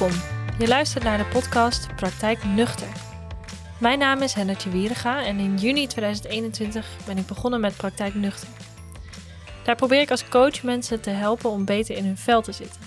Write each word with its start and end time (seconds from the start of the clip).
Welkom. 0.00 0.20
Je 0.58 0.68
luistert 0.68 1.04
naar 1.04 1.18
de 1.18 1.24
podcast 1.24 1.94
Praktijk 1.96 2.44
Nuchter. 2.44 2.88
Mijn 3.78 3.98
naam 3.98 4.22
is 4.22 4.32
Hennertje 4.32 4.70
Wierega 4.70 5.24
en 5.24 5.38
in 5.38 5.56
juni 5.56 5.86
2021 5.86 6.86
ben 7.06 7.18
ik 7.18 7.26
begonnen 7.26 7.60
met 7.60 7.76
Praktijk 7.76 8.14
Nuchter. 8.14 8.48
Daar 9.64 9.76
probeer 9.76 10.00
ik 10.00 10.10
als 10.10 10.28
coach 10.28 10.62
mensen 10.62 11.00
te 11.00 11.10
helpen 11.10 11.50
om 11.50 11.64
beter 11.64 11.96
in 11.96 12.04
hun 12.04 12.16
vel 12.16 12.42
te 12.42 12.52
zitten. 12.52 12.80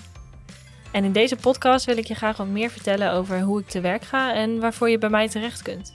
En 0.90 1.04
in 1.04 1.12
deze 1.12 1.36
podcast 1.36 1.84
wil 1.86 1.96
ik 1.96 2.06
je 2.06 2.14
graag 2.14 2.36
wat 2.36 2.46
meer 2.46 2.70
vertellen 2.70 3.12
over 3.12 3.40
hoe 3.40 3.60
ik 3.60 3.68
te 3.68 3.80
werk 3.80 4.04
ga 4.04 4.34
en 4.34 4.60
waarvoor 4.60 4.90
je 4.90 4.98
bij 4.98 5.10
mij 5.10 5.28
terecht 5.28 5.62
kunt. 5.62 5.94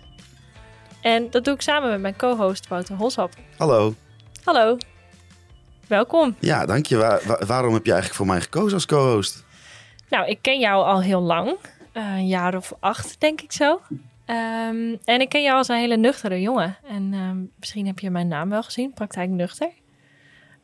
En 1.02 1.30
dat 1.30 1.44
doe 1.46 1.54
ik 1.54 1.62
samen 1.62 1.90
met 1.90 2.00
mijn 2.02 2.16
co-host 2.16 2.68
Wouter 2.68 2.96
Holsappel. 2.96 3.42
Hallo. 3.58 3.94
Hallo. 4.44 4.78
Welkom. 5.88 6.36
Ja, 6.40 6.66
dank 6.66 6.86
je. 6.86 6.98
Waar- 6.98 7.22
wa- 7.26 7.46
waarom 7.46 7.74
heb 7.74 7.86
je 7.86 7.92
eigenlijk 7.92 8.22
voor 8.22 8.34
mij 8.34 8.42
gekozen 8.42 8.74
als 8.74 8.86
co-host? 8.86 9.48
Nou, 10.10 10.28
ik 10.28 10.38
ken 10.42 10.60
jou 10.60 10.86
al 10.86 11.02
heel 11.02 11.22
lang. 11.22 11.58
Eh, 11.92 12.16
een 12.16 12.28
jaar 12.28 12.56
of 12.56 12.74
acht, 12.80 13.20
denk 13.20 13.42
ik 13.42 13.52
zo. 13.52 13.82
Ehm, 14.26 14.96
en 15.04 15.22
ik 15.22 15.30
ken 15.30 15.42
jou 15.42 15.58
als 15.58 15.68
een 15.68 15.78
hele 15.78 15.98
nuchtere 15.98 16.42
jongen. 16.42 16.78
En 16.88 17.14
ehm, 17.14 17.38
misschien 17.60 17.86
heb 17.86 18.00
je 18.00 18.10
mijn 18.10 18.28
naam 18.28 18.50
wel 18.50 18.64
gezien, 18.64 18.94
Praktijk 18.94 19.30
Nuchter. 19.30 19.70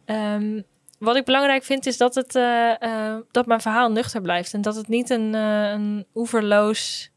Ehm, 0.06 0.62
wat 1.00 1.16
ik 1.16 1.26
belangrijk 1.26 1.64
vind 1.64 1.86
is 1.86 1.98
dat, 1.98 2.16
het, 2.16 2.36
eh, 2.36 2.82
eh, 2.82 3.18
dat 3.32 3.46
mijn 3.46 3.62
verhaal 3.62 3.92
nuchter 3.92 4.22
blijft. 4.22 4.54
En 4.54 4.62
dat 4.62 4.76
het 4.76 4.88
niet 4.88 5.10
een, 5.10 5.36
eh, 5.36 5.70
een 5.70 6.06
oeverloos 6.16 7.14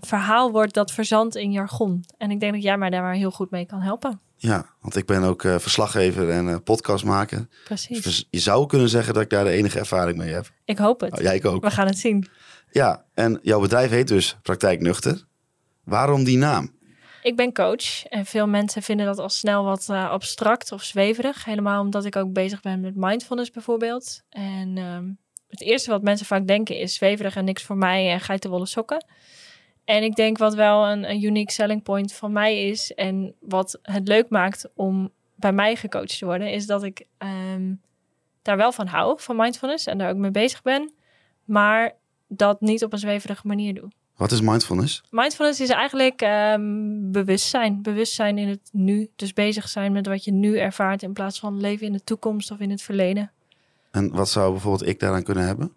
verhaal 0.00 0.50
wordt 0.50 0.74
dat 0.74 0.92
verzandt 0.92 1.36
in 1.36 1.52
jargon. 1.52 2.04
En 2.18 2.30
ik 2.30 2.40
denk 2.40 2.52
dat 2.52 2.62
jij 2.62 2.78
mij 2.78 2.90
daar 2.90 3.02
maar 3.02 3.14
heel 3.14 3.30
goed 3.30 3.50
mee 3.50 3.66
kan 3.66 3.80
helpen. 3.80 4.20
Ja, 4.36 4.66
want 4.80 4.96
ik 4.96 5.06
ben 5.06 5.22
ook 5.22 5.44
eh, 5.44 5.58
verslaggever 5.58 6.30
en 6.30 6.48
eh, 6.48 6.56
podcastmaker. 6.64 7.46
Precies. 7.64 8.02
Dus 8.02 8.26
je 8.30 8.38
zou 8.38 8.66
kunnen 8.66 8.88
zeggen 8.88 9.14
dat 9.14 9.22
ik 9.22 9.30
daar 9.30 9.44
de 9.44 9.50
enige 9.50 9.78
ervaring 9.78 10.18
mee 10.18 10.32
heb. 10.32 10.50
Ik 10.64 10.78
hoop 10.78 11.00
het. 11.00 11.20
Oh, 11.20 11.34
ik 11.34 11.44
ook. 11.44 11.62
We 11.62 11.70
gaan 11.70 11.86
het 11.86 11.98
zien. 11.98 12.28
Ja, 12.70 13.04
en 13.14 13.38
jouw 13.42 13.60
bedrijf 13.60 13.90
heet 13.90 14.08
dus 14.08 14.36
Praktijk 14.42 14.80
Nuchter. 14.80 15.24
Waarom 15.84 16.24
die 16.24 16.38
naam? 16.38 16.74
Ik 17.22 17.36
ben 17.36 17.52
coach 17.52 18.04
en 18.04 18.26
veel 18.26 18.46
mensen 18.46 18.82
vinden 18.82 19.06
dat 19.06 19.18
al 19.18 19.28
snel 19.28 19.64
wat 19.64 19.88
eh, 19.88 20.10
abstract 20.10 20.72
of 20.72 20.82
zweverig. 20.82 21.44
Helemaal 21.44 21.80
omdat 21.80 22.04
ik 22.04 22.16
ook 22.16 22.32
bezig 22.32 22.60
ben 22.60 22.80
met 22.80 22.96
mindfulness 22.96 23.50
bijvoorbeeld. 23.50 24.22
En 24.28 24.78
ehm, 24.78 25.04
het 25.48 25.60
eerste 25.60 25.90
wat 25.90 26.02
mensen 26.02 26.26
vaak 26.26 26.46
denken 26.46 26.78
is 26.78 26.94
zweverig 26.94 27.36
en 27.36 27.44
niks 27.44 27.62
voor 27.62 27.76
mij 27.76 28.10
en 28.10 28.20
geitenwolle 28.20 28.66
sokken. 28.66 29.04
En 29.86 30.02
ik 30.02 30.14
denk 30.14 30.38
wat 30.38 30.54
wel 30.54 30.86
een, 30.86 31.10
een 31.10 31.22
unique 31.22 31.52
selling 31.52 31.82
point 31.82 32.12
van 32.12 32.32
mij 32.32 32.68
is 32.68 32.94
en 32.94 33.34
wat 33.40 33.78
het 33.82 34.08
leuk 34.08 34.28
maakt 34.28 34.68
om 34.74 35.10
bij 35.34 35.52
mij 35.52 35.76
gecoacht 35.76 36.18
te 36.18 36.24
worden, 36.24 36.52
is 36.52 36.66
dat 36.66 36.82
ik 36.82 37.06
ehm, 37.18 37.74
daar 38.42 38.56
wel 38.56 38.72
van 38.72 38.86
hou, 38.86 39.20
van 39.20 39.36
mindfulness 39.36 39.86
en 39.86 39.98
daar 39.98 40.10
ook 40.10 40.16
mee 40.16 40.30
bezig 40.30 40.62
ben. 40.62 40.92
Maar 41.44 41.94
dat 42.28 42.60
niet 42.60 42.84
op 42.84 42.92
een 42.92 42.98
zweverige 42.98 43.46
manier 43.46 43.74
doe. 43.74 43.88
Wat 44.16 44.32
is 44.32 44.40
mindfulness? 44.40 45.02
Mindfulness 45.10 45.60
is 45.60 45.68
eigenlijk 45.68 46.22
ehm, 46.22 47.10
bewustzijn. 47.10 47.82
Bewustzijn 47.82 48.38
in 48.38 48.48
het 48.48 48.68
nu. 48.72 49.08
Dus 49.16 49.32
bezig 49.32 49.68
zijn 49.68 49.92
met 49.92 50.06
wat 50.06 50.24
je 50.24 50.32
nu 50.32 50.58
ervaart 50.58 51.02
in 51.02 51.12
plaats 51.12 51.38
van 51.38 51.60
leven 51.60 51.86
in 51.86 51.92
de 51.92 52.04
toekomst 52.04 52.50
of 52.50 52.58
in 52.58 52.70
het 52.70 52.82
verleden. 52.82 53.32
En 53.90 54.10
wat 54.10 54.28
zou 54.28 54.50
bijvoorbeeld 54.52 54.88
ik 54.88 55.00
daaraan 55.00 55.22
kunnen 55.22 55.46
hebben? 55.46 55.72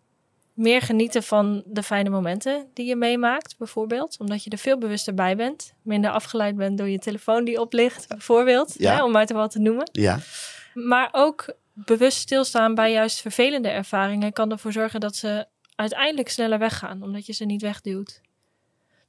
Meer 0.59 0.81
genieten 0.81 1.23
van 1.23 1.63
de 1.65 1.83
fijne 1.83 2.09
momenten 2.09 2.67
die 2.73 2.85
je 2.85 2.95
meemaakt, 2.95 3.57
bijvoorbeeld. 3.57 4.15
Omdat 4.19 4.43
je 4.43 4.49
er 4.49 4.57
veel 4.57 4.77
bewuster 4.77 5.13
bij 5.13 5.35
bent. 5.35 5.73
Minder 5.81 6.11
afgeleid 6.11 6.55
bent 6.55 6.77
door 6.77 6.89
je 6.89 6.99
telefoon 6.99 7.43
die 7.43 7.59
oplicht, 7.59 8.07
bijvoorbeeld. 8.07 8.75
Ja. 8.77 8.95
Hè, 8.95 9.03
om 9.03 9.11
maar 9.11 9.25
te 9.25 9.33
wat 9.33 9.51
te 9.51 9.59
noemen. 9.59 9.89
Ja, 9.91 10.19
Maar 10.73 11.09
ook 11.11 11.53
bewust 11.73 12.17
stilstaan 12.17 12.75
bij 12.75 12.91
juist 12.91 13.21
vervelende 13.21 13.69
ervaringen 13.69 14.33
kan 14.33 14.51
ervoor 14.51 14.71
zorgen 14.71 14.99
dat 14.99 15.15
ze 15.15 15.45
uiteindelijk 15.75 16.29
sneller 16.29 16.59
weggaan, 16.59 17.03
omdat 17.03 17.25
je 17.25 17.33
ze 17.33 17.45
niet 17.45 17.61
wegduwt. 17.61 18.21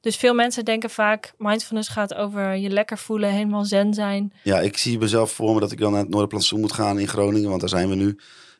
Dus 0.00 0.16
veel 0.16 0.34
mensen 0.34 0.64
denken 0.64 0.90
vaak, 0.90 1.32
mindfulness 1.38 1.88
gaat 1.88 2.14
over 2.14 2.56
je 2.56 2.70
lekker 2.70 2.98
voelen, 2.98 3.30
helemaal 3.30 3.64
zen 3.64 3.94
zijn. 3.94 4.32
ja, 4.42 4.60
ik 4.60 4.76
zie 4.76 4.98
mezelf 4.98 5.32
voor 5.32 5.54
me 5.54 5.60
dat 5.60 5.72
ik 5.72 5.78
dan 5.78 5.92
naar 5.92 6.00
het 6.00 6.10
Noorderplantsoen 6.10 6.60
moet 6.60 6.72
gaan 6.72 6.98
in 6.98 7.08
Groningen, 7.08 7.48
want 7.48 7.60
daar 7.60 7.70
zijn 7.70 7.88
we 7.88 7.94
nu. 7.94 8.18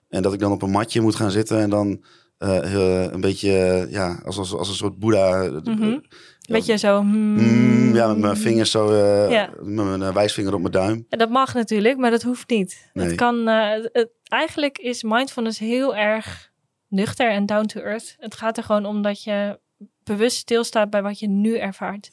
En 0.09 0.23
dat 0.23 0.33
ik 0.33 0.39
dan 0.39 0.53
op 0.53 0.63
een 0.63 0.71
matje 0.71 1.01
moet 1.01 1.17
gaan 1.17 1.31
zitten 1.31 1.61
en 1.61 1.71
dan 1.71 2.05
een 2.41 3.21
beetje, 3.21 3.57
eh, 3.59 3.91
ja, 3.93 4.21
als, 4.25 4.39
als, 4.39 4.53
als 4.55 4.69
een 4.69 4.75
soort 4.75 4.99
boeddha. 4.99 5.43
eh, 5.43 5.51
Mhm. 5.65 5.99
Weet 6.41 6.67
je 6.67 6.77
zo. 6.77 6.99
hmm. 7.01 7.35
Mm, 7.41 7.95
ja, 7.95 8.07
met 8.09 8.19
mijn 8.19 8.37
vingers 8.37 8.71
zo, 8.71 8.89
eh, 8.93 9.31
Ja. 9.31 9.51
met 9.63 9.85
mijn 9.87 10.03
eh, 10.03 10.13
wijsvinger 10.15 10.55
op 10.55 10.61
mijn 10.61 10.73
duim. 10.73 11.07
En 11.09 11.19
dat 11.19 11.31
mag 11.31 11.55
natuurlijk, 11.55 11.99
maar 11.99 12.11
dat 12.11 12.23
hoeft 12.23 12.51
niet. 12.51 12.91
Nee. 12.93 13.07
Het 13.07 13.15
kan, 13.15 13.49
eh, 13.49 13.71
het- 13.93 14.11
eigenlijk 14.25 14.79
is 14.79 15.03
mindfulness 15.03 15.59
heel 15.59 15.97
erg 15.97 16.51
nuchter 16.89 17.31
en 17.31 17.47
down 17.47 17.67
to 17.67 17.81
earth. 17.81 18.17
Het 18.19 18.35
gaat 18.35 18.57
er 18.57 18.63
gewoon 18.63 18.85
om 18.87 19.03
dat 19.03 19.23
je 19.23 19.59
bewust 20.05 20.37
stilstaat 20.37 20.91
bij 20.91 21.03
wat 21.03 21.19
je 21.19 21.29
nu 21.29 21.57
ervaart. 21.57 22.09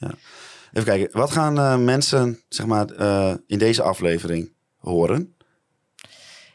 Even 0.72 0.84
kijken, 0.84 1.18
wat 1.18 1.30
gaan 1.30 1.58
eh, 1.58 1.78
mensen 1.78 2.40
zeg 2.48 2.66
maar, 2.66 2.86
eh, 2.86 3.34
in 3.46 3.58
deze 3.58 3.82
aflevering 3.82 4.52
horen? 4.76 5.36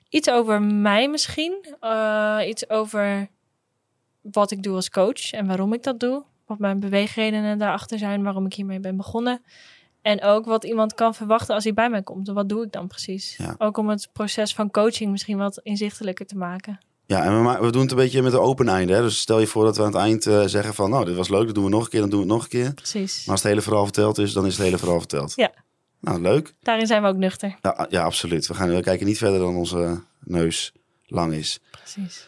Iets 0.10 0.30
over 0.30 0.62
mij 0.62 1.10
misschien. 1.10 1.66
Eh, 1.80 2.40
iets 2.48 2.70
over 2.70 3.28
wat 4.32 4.52
ik 4.52 4.64
doe 4.64 4.76
als 4.76 4.90
coach 4.90 5.32
en 5.32 5.48
waarom 5.48 5.74
ik 5.74 5.84
dat 5.84 6.00
doe. 6.00 6.24
Wat 6.46 6.60
mijn 6.60 6.80
beweegredenen 6.80 7.58
daarachter 7.58 7.98
zijn, 7.98 8.24
waarom 8.24 8.46
ik 8.46 8.54
hiermee 8.54 8.80
ben 8.80 8.98
begonnen. 8.98 9.42
En 10.02 10.24
ook 10.24 10.46
wat 10.46 10.64
iemand 10.64 10.94
kan 10.94 11.16
verwachten 11.16 11.56
als 11.56 11.64
hij 11.64 11.74
bij 11.74 11.90
mij 11.90 12.04
komt. 12.04 12.28
En 12.28 12.34
wat 12.34 12.50
doe 12.50 12.64
ik 12.64 12.72
dan 12.72 12.88
precies? 12.88 13.36
Ja. 13.38 13.56
Ook 13.58 13.78
om 13.78 13.90
het 13.90 14.10
proces 14.14 14.54
van 14.54 14.72
coaching 14.72 15.12
misschien 15.12 15.38
wat 15.38 15.60
inzichtelijker 15.64 16.26
te 16.26 16.38
maken. 16.38 16.80
Ja, 17.06 17.24
en 17.24 17.62
we 17.62 17.72
doen 17.72 17.82
het 17.82 17.92
een 17.92 17.98
beetje 17.98 18.22
met 18.22 18.34
een 18.34 18.40
open 18.40 18.68
einde. 18.68 18.94
Hè? 18.94 19.02
Dus 19.02 19.20
stel 19.20 19.40
je 19.40 19.48
voor 19.48 19.66
dat 19.66 19.78
we 19.78 19.84
aan 19.84 19.92
het 19.92 20.02
eind 20.02 20.26
eh, 20.26 20.44
zeggen 20.46 20.74
van... 20.74 20.90
nou, 20.90 21.06
dit 21.06 21.16
was 21.16 21.30
leuk, 21.30 21.46
dat 21.46 21.56
doen 21.56 21.64
we 21.64 21.70
nog 21.70 21.84
een 21.84 21.90
keer, 21.90 22.00
dan 22.00 22.10
doen 22.10 22.20
we 22.20 22.26
het 22.26 22.36
nog 22.36 22.44
een 22.44 22.50
keer. 22.50 22.74
Precies. 22.74 23.18
Maar 23.18 23.32
als 23.32 23.44
het 23.44 23.52
hele 23.52 23.62
verhaal 23.62 23.84
verteld 23.84 24.18
is, 24.18 24.34
dan 24.34 24.46
is 24.46 24.58
het 24.58 24.66
hele 24.66 24.78
verhaal 24.78 25.00
verteld. 25.00 25.34
Ja. 25.36 25.52
Nou, 26.00 26.22
leuk. 26.22 26.54
Daarin 26.62 26.88
zijn 26.88 27.02
we 27.02 27.08
ook 27.08 27.16
nuchter. 27.16 27.56
Ja, 27.62 27.88
ja 27.90 28.04
absoluut. 28.04 28.48
We, 28.48 28.54
gaan, 28.54 28.76
we 28.76 28.82
kijken 28.82 29.06
niet 29.06 29.18
verder 29.18 29.40
dan 29.40 29.56
onze 29.56 30.02
neus 30.20 30.74
lang 31.06 31.34
is. 31.34 31.60
Precies. 31.72 32.28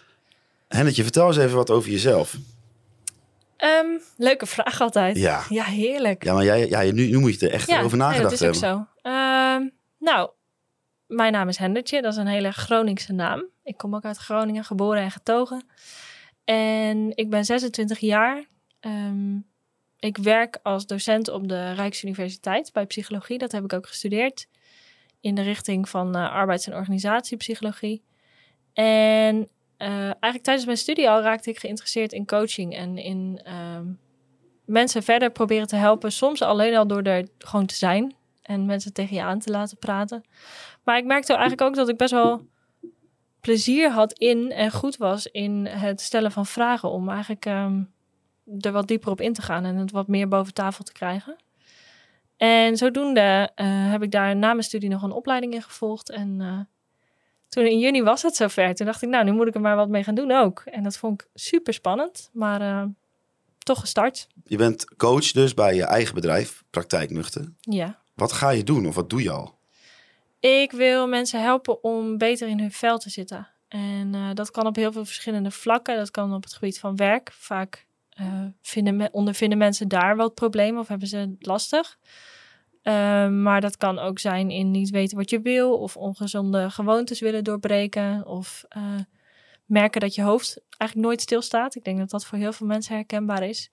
Hennetje, 0.67 1.03
vertel 1.03 1.27
eens 1.27 1.37
even 1.37 1.55
wat 1.55 1.69
over 1.69 1.89
jezelf. 1.91 2.37
Ehm, 3.57 3.87
leuke 4.17 4.45
vraag 4.45 4.81
altijd. 4.81 5.17
Ja. 5.17 5.43
Ja, 5.49 5.63
heerlijk. 5.63 6.23
Ja, 6.23 6.33
maar 6.33 6.43
jij, 6.43 6.67
ja, 6.67 6.81
nu, 6.81 7.09
nu 7.09 7.17
moet 7.17 7.39
je 7.39 7.47
er 7.47 7.53
echt 7.53 7.77
over 7.77 7.97
nagedacht 7.97 8.39
dat 8.39 8.51
is 8.51 8.61
hebben. 8.61 8.79
ook 8.79 8.87
zo. 9.01 9.09
Ehm, 9.09 9.67
nou, 9.99 10.29
mijn 11.07 11.31
naam 11.31 11.47
is 11.47 11.57
Hendertje. 11.57 12.01
Dat 12.01 12.11
is 12.11 12.17
een 12.17 12.27
hele 12.27 12.51
Groningse 12.51 13.13
naam. 13.13 13.45
Ik 13.63 13.77
kom 13.77 13.95
ook 13.95 14.05
uit 14.05 14.17
Groningen, 14.17 14.63
geboren 14.63 15.01
en 15.01 15.11
getogen. 15.11 15.65
En 16.43 17.11
ik 17.15 17.29
ben 17.29 17.45
26 17.45 17.99
jaar. 17.99 18.45
Ehm, 18.79 19.37
ik 19.99 20.17
werk 20.17 20.59
als 20.63 20.85
docent 20.85 21.29
op 21.29 21.47
de 21.47 21.71
Rijksuniversiteit 21.71 22.73
bij 22.73 22.85
psychologie. 22.85 23.37
Dat 23.37 23.51
heb 23.51 23.63
ik 23.63 23.73
ook 23.73 23.87
gestudeerd. 23.87 24.47
In 25.21 25.35
de 25.35 25.41
richting 25.41 25.89
van 25.89 26.15
eh, 26.15 26.31
arbeids- 26.31 26.67
en 26.67 26.73
organisatiepsychologie. 26.73 28.03
En 28.73 29.49
eh, 29.78 29.90
eigenlijk 29.90 30.44
tijdens 30.44 30.66
mijn 30.66 30.78
studie 30.78 31.09
al 31.09 31.22
raakte 31.22 31.50
ik 31.50 31.59
geïnteresseerd 31.59 32.13
in 32.13 32.25
coaching 32.25 32.75
en 32.75 32.97
in 32.97 33.41
ehm, 33.44 33.86
mensen 34.66 35.03
verder 35.03 35.31
proberen 35.31 35.68
te 35.68 35.75
helpen. 35.75 36.12
Soms 36.12 36.41
alleen 36.41 36.75
al 36.75 36.88
door 36.88 37.02
er 37.02 37.28
gewoon 37.38 37.66
te 37.66 37.75
zijn 37.75 38.16
en 38.41 38.66
mensen 38.66 38.94
tegen 38.94 39.16
je 39.16 39.22
aan 39.22 39.40
te 39.40 39.52
laten 39.52 39.78
praten. 39.78 40.24
Maar 40.84 40.97
ik 40.97 41.06
merkte 41.06 41.34
eigenlijk 41.34 41.62
ook 41.62 41.75
dat 41.75 41.90
ik 41.90 41.97
best 41.97 42.12
wel 42.12 42.47
plezier 43.41 43.91
had 43.91 44.13
in 44.13 44.52
en 44.52 44.72
goed 44.72 44.97
was 44.97 45.28
in 45.28 45.66
het 45.66 46.02
stellen 46.02 46.31
van 46.31 46.46
vragen 46.46 46.90
om 46.90 47.09
eigenlijk 47.09 47.46
ehm, 47.46 47.84
er 48.59 48.72
wat 48.72 48.88
dieper 48.88 49.09
op 49.09 49.22
in 49.22 49.34
te 49.34 49.42
gaan 49.42 49.66
en 49.66 49.75
het 49.75 49.92
wat 49.92 50.07
meer 50.07 50.28
boven 50.28 50.53
tafel 50.53 50.84
te 50.84 50.92
krijgen. 50.92 51.36
En 52.38 52.78
zodoende 52.78 53.51
eh, 53.56 53.68
heb 53.92 54.04
ik 54.04 54.12
daar 54.12 54.36
na 54.36 54.51
mijn 54.51 54.63
studie 54.63 54.89
nog 54.89 55.04
een 55.04 55.12
opleiding 55.12 55.54
in 55.54 55.62
gevolgd. 55.62 56.10
En 56.10 56.42
eh, 56.42 56.60
toen 57.56 57.66
in 57.66 57.80
juni 57.80 58.04
was 58.04 58.22
het 58.22 58.36
zover. 58.36 58.75
Toen 58.75 58.86
dacht 58.86 59.02
ik, 59.02 59.10
nou, 59.10 59.24
nu 59.25 59.31
moet 59.31 59.48
ik 59.48 59.56
er 59.56 59.62
maar 59.62 59.75
wat 59.75 59.90
mee 59.90 60.04
gaan 60.04 60.16
doen 60.16 60.31
ook. 60.31 60.60
En 60.66 60.84
dat 60.84 60.98
vond 60.98 61.22
ik 61.22 61.28
super 61.34 61.74
spannend, 61.74 62.30
maar 62.34 62.62
eh, 62.62 62.84
toch 63.57 63.80
gestart. 63.80 64.28
Je 64.44 64.57
bent 64.57 64.96
coach 64.96 65.31
dus 65.31 65.54
bij 65.54 65.75
je 65.75 65.84
eigen 65.84 66.16
bedrijf, 66.16 66.63
Praktijk 66.69 67.10
Nuchter. 67.10 67.54
Ja. 67.60 68.00
Wat 68.13 68.31
ga 68.31 68.50
je 68.50 68.63
doen 68.63 68.88
of 68.88 68.96
wat 68.96 69.10
doe 69.10 69.24
je 69.24 69.31
al? 69.31 69.57
Ik 70.40 70.72
wil 70.72 71.07
mensen 71.07 71.42
helpen 71.42 71.84
om 71.84 72.18
beter 72.18 72.48
in 72.48 72.60
hun 72.60 72.72
vel 72.72 72.98
te 72.98 73.10
zitten. 73.10 73.48
En 73.68 74.16
eh, 74.16 74.30
dat 74.34 74.52
kan 74.52 74.68
op 74.68 74.75
heel 74.75 74.92
veel 74.92 75.06
verschillende 75.06 75.52
vlakken. 75.52 75.98
Dat 75.98 76.12
kan 76.12 76.34
op 76.34 76.44
het 76.44 76.54
gebied 76.54 76.80
van 76.80 76.96
werk. 76.96 77.31
Vaak 77.34 77.86
eh, 78.10 78.44
vinden 78.62 78.96
me- 78.96 79.10
ondervinden 79.12 79.57
mensen 79.57 79.88
daar 79.88 80.16
wat 80.16 80.34
problemen 80.36 80.80
of 80.80 80.88
hebben 80.88 81.07
ze 81.07 81.18
het 81.18 81.46
lastig. 81.46 81.98
Eh, 82.85 83.27
maar 83.27 83.61
dat 83.61 83.77
kan 83.77 83.99
ook 83.99 84.19
zijn 84.19 84.49
in 84.49 84.71
niet 84.71 84.89
weten 84.89 85.17
wat 85.17 85.29
je 85.29 85.41
wil, 85.41 85.77
of 85.77 85.97
ongezonde 85.97 86.69
gewoontes 86.69 87.19
willen 87.19 87.43
doorbreken, 87.43 88.25
of 88.27 88.65
eh, 88.69 88.99
merken 89.65 90.01
dat 90.01 90.15
je 90.15 90.21
hoofd 90.21 90.61
eigenlijk 90.77 91.07
nooit 91.07 91.21
stilstaat. 91.21 91.75
Ik 91.75 91.83
denk 91.83 91.97
dat 91.97 92.09
dat 92.09 92.25
voor 92.25 92.37
heel 92.37 92.53
veel 92.53 92.67
mensen 92.67 92.95
herkenbaar 92.95 93.43
is. 93.43 93.71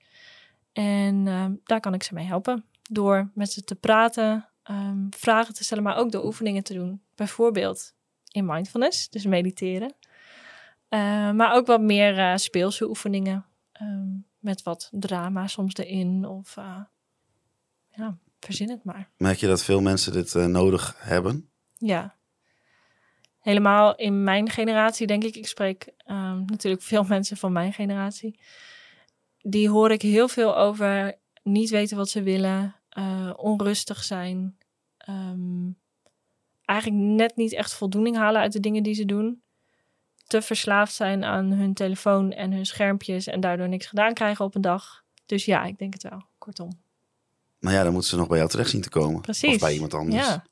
En 0.72 1.26
eh, 1.26 1.46
daar 1.64 1.80
kan 1.80 1.94
ik 1.94 2.02
ze 2.02 2.14
mee 2.14 2.26
helpen. 2.26 2.64
Door 2.90 3.30
met 3.34 3.52
ze 3.52 3.64
te 3.64 3.74
praten, 3.74 4.48
ehm, 4.62 5.06
vragen 5.10 5.54
te 5.54 5.64
stellen, 5.64 5.84
maar 5.84 5.96
ook 5.96 6.12
door 6.12 6.24
oefeningen 6.24 6.62
te 6.62 6.74
doen. 6.74 7.02
Bijvoorbeeld 7.14 7.94
in 8.30 8.46
mindfulness, 8.46 9.08
dus 9.08 9.26
mediteren. 9.26 9.94
Eh, 10.88 11.30
maar 11.30 11.54
ook 11.54 11.66
wat 11.66 11.80
meer 11.80 12.18
eh, 12.18 12.36
speelse 12.36 12.88
oefeningen. 12.88 13.46
Eh, 13.72 13.82
Ehm, 13.82 14.08
met 14.38 14.62
wat 14.62 14.88
drama 14.92 15.46
soms 15.46 15.76
erin. 15.76 16.26
Of 16.26 16.56
uh, 16.56 16.80
ja, 17.88 18.18
verzin 18.44 18.70
het 18.70 18.84
maar. 18.84 19.10
Merk 19.16 19.38
je 19.38 19.46
dat 19.46 19.64
veel 19.64 19.80
mensen 19.80 20.12
dit 20.12 20.34
uh, 20.34 20.46
nodig 20.46 20.94
hebben? 20.98 21.50
Ja. 21.76 22.16
Helemaal 23.38 23.96
in 23.96 24.24
mijn 24.24 24.50
generatie, 24.50 25.06
denk 25.06 25.24
ik. 25.24 25.36
Ik 25.36 25.46
spreek 25.46 25.92
um, 26.06 26.44
natuurlijk 26.44 26.82
veel 26.82 27.04
mensen 27.04 27.36
van 27.36 27.52
mijn 27.52 27.72
generatie. 27.72 28.40
Die 29.40 29.68
hoor 29.68 29.90
ik 29.90 30.02
heel 30.02 30.28
veel 30.28 30.56
over 30.56 31.18
niet 31.42 31.70
weten 31.70 31.96
wat 31.96 32.08
ze 32.08 32.22
willen, 32.22 32.76
uh, 32.98 33.32
onrustig 33.36 34.04
zijn. 34.04 34.56
Um, 35.08 35.78
eigenlijk 36.64 37.02
net 37.02 37.36
niet 37.36 37.52
echt 37.52 37.74
voldoening 37.74 38.16
halen 38.16 38.40
uit 38.40 38.52
de 38.52 38.60
dingen 38.60 38.82
die 38.82 38.94
ze 38.94 39.04
doen. 39.04 39.42
Te 40.26 40.42
verslaafd 40.42 40.94
zijn 40.94 41.24
aan 41.24 41.52
hun 41.52 41.74
telefoon 41.74 42.32
en 42.32 42.52
hun 42.52 42.66
schermpjes 42.66 43.26
en 43.26 43.40
daardoor 43.40 43.68
niks 43.68 43.86
gedaan 43.86 44.14
krijgen 44.14 44.44
op 44.44 44.54
een 44.54 44.60
dag. 44.60 45.04
Dus 45.26 45.44
ja, 45.44 45.64
ik 45.64 45.78
denk 45.78 45.92
het 45.92 46.02
wel, 46.02 46.22
kortom. 46.38 46.81
Nou 47.62 47.76
ja, 47.76 47.82
dan 47.82 47.92
moeten 47.92 48.10
ze 48.10 48.16
nog 48.16 48.28
bij 48.28 48.36
jou 48.38 48.50
terecht 48.50 48.70
zien 48.70 48.80
te 48.80 48.88
komen. 48.88 49.20
Precies. 49.20 49.54
Of 49.54 49.60
bij 49.60 49.72
iemand 49.74 49.94
anders. 49.94 50.26
Ja. 50.26 50.44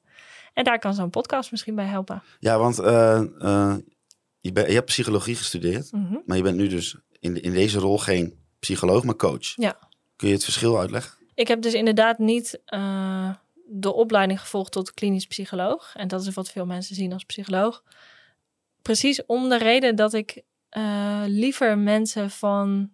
En 0.55 0.65
daar 0.65 0.79
kan 0.79 0.95
zo'n 0.95 1.11
podcast 1.11 1.51
misschien 1.51 1.75
bij 1.75 1.85
helpen. 1.85 2.23
Ja, 2.39 2.59
want 2.59 2.81
uh, 2.81 3.23
uh, 3.39 3.75
je, 4.41 4.53
ben, 4.53 4.67
je, 4.67 4.73
hebt 4.73 4.87
psychologie 4.87 5.37
gestudeerd, 5.37 5.93
Mhm. 5.93 6.17
maar 6.27 6.37
je 6.37 6.43
bent 6.43 6.57
nu 6.57 6.69
dus 6.69 6.97
in, 7.21 7.43
in 7.43 7.53
deze 7.53 7.79
rol 7.79 7.99
geen 7.99 8.39
psycholoog, 8.59 9.05
maar 9.05 9.17
coach. 9.17 9.53
Ja. 9.57 9.79
Kun 10.17 10.29
je 10.29 10.35
het 10.35 10.45
verschil 10.45 10.79
uitleggen? 10.79 11.19
Ik 11.35 11.49
heb 11.49 11.63
dus 11.63 11.75
inderdaad 11.75 12.19
niet 12.19 12.61
uh, 12.67 13.35
de 13.67 13.93
opleiding 13.93 14.41
gevolgd 14.41 14.73
tot 14.73 14.95
klinisch 14.95 15.27
psycholoog. 15.27 15.93
En 15.95 16.09
dat 16.09 16.27
is 16.27 16.35
wat 16.35 16.51
veel 16.51 16.67
mensen 16.67 16.95
zien 16.95 17.13
als 17.13 17.25
psycholoog. 17.25 17.83
Precies 18.83 19.27
om 19.27 19.49
de 19.49 19.59
reden 19.59 19.97
dat 19.97 20.13
ik 20.13 20.43
liever 21.27 21.79
mensen 21.79 22.31
van 22.31 22.91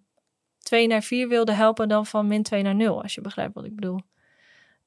2 0.66 0.86
naar 0.86 1.02
4 1.02 1.28
wilde 1.28 1.52
helpen 1.52 1.88
dan 1.88 2.06
van 2.06 2.26
min 2.26 2.42
2 2.42 2.62
naar 2.62 2.74
0, 2.74 3.02
als 3.02 3.14
je 3.14 3.20
begrijpt 3.20 3.54
wat 3.54 3.64
ik 3.64 3.74
bedoel. 3.74 4.00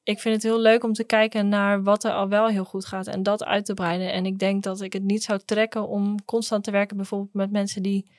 Ik 0.02 0.20
vind 0.20 0.34
het 0.34 0.44
heel 0.44 0.60
leuk 0.60 0.84
om 0.84 0.92
te 0.92 1.04
kijken 1.04 1.48
naar 1.48 1.82
wat 1.82 2.04
er 2.04 2.12
al 2.12 2.28
wel 2.28 2.48
heel 2.48 2.64
goed 2.64 2.86
gaat 2.86 3.06
en 3.06 3.22
dat 3.22 3.44
uit 3.44 3.64
te 3.64 3.74
breiden. 3.74 4.12
En 4.12 4.26
ik 4.26 4.38
denk 4.38 4.62
dat 4.62 4.80
ik 4.80 4.92
het 4.92 5.02
niet 5.02 5.22
zou 5.22 5.40
trekken 5.44 5.88
om 5.88 6.24
constant 6.24 6.64
te 6.64 6.70
werken, 6.70 6.96
bijvoorbeeld 6.96 7.34
met 7.34 7.50
mensen 7.50 7.82
die. 7.82 8.10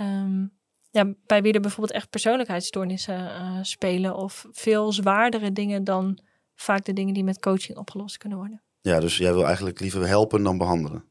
Um, 0.00 0.52
ja, 0.90 1.14
bij 1.26 1.42
wie 1.42 1.52
er 1.52 1.60
bijvoorbeeld 1.60 1.96
echt 1.96 2.10
persoonlijkheidsstoornissen 2.10 3.18
uh, 3.18 3.58
spelen 3.62 4.16
of 4.16 4.46
veel 4.50 4.92
zwaardere 4.92 5.52
dingen 5.52 5.84
dan 5.84 6.18
vaak 6.54 6.84
de 6.84 6.92
dingen 6.92 7.14
die 7.14 7.24
met 7.24 7.40
coaching 7.40 7.78
opgelost 7.78 8.16
kunnen 8.16 8.38
worden. 8.38 8.62
Ja, 8.80 9.00
dus 9.00 9.16
jij 9.16 9.32
wil 9.32 9.46
eigenlijk 9.46 9.80
liever 9.80 10.06
helpen 10.06 10.42
dan 10.42 10.58
behandelen. 10.58 11.04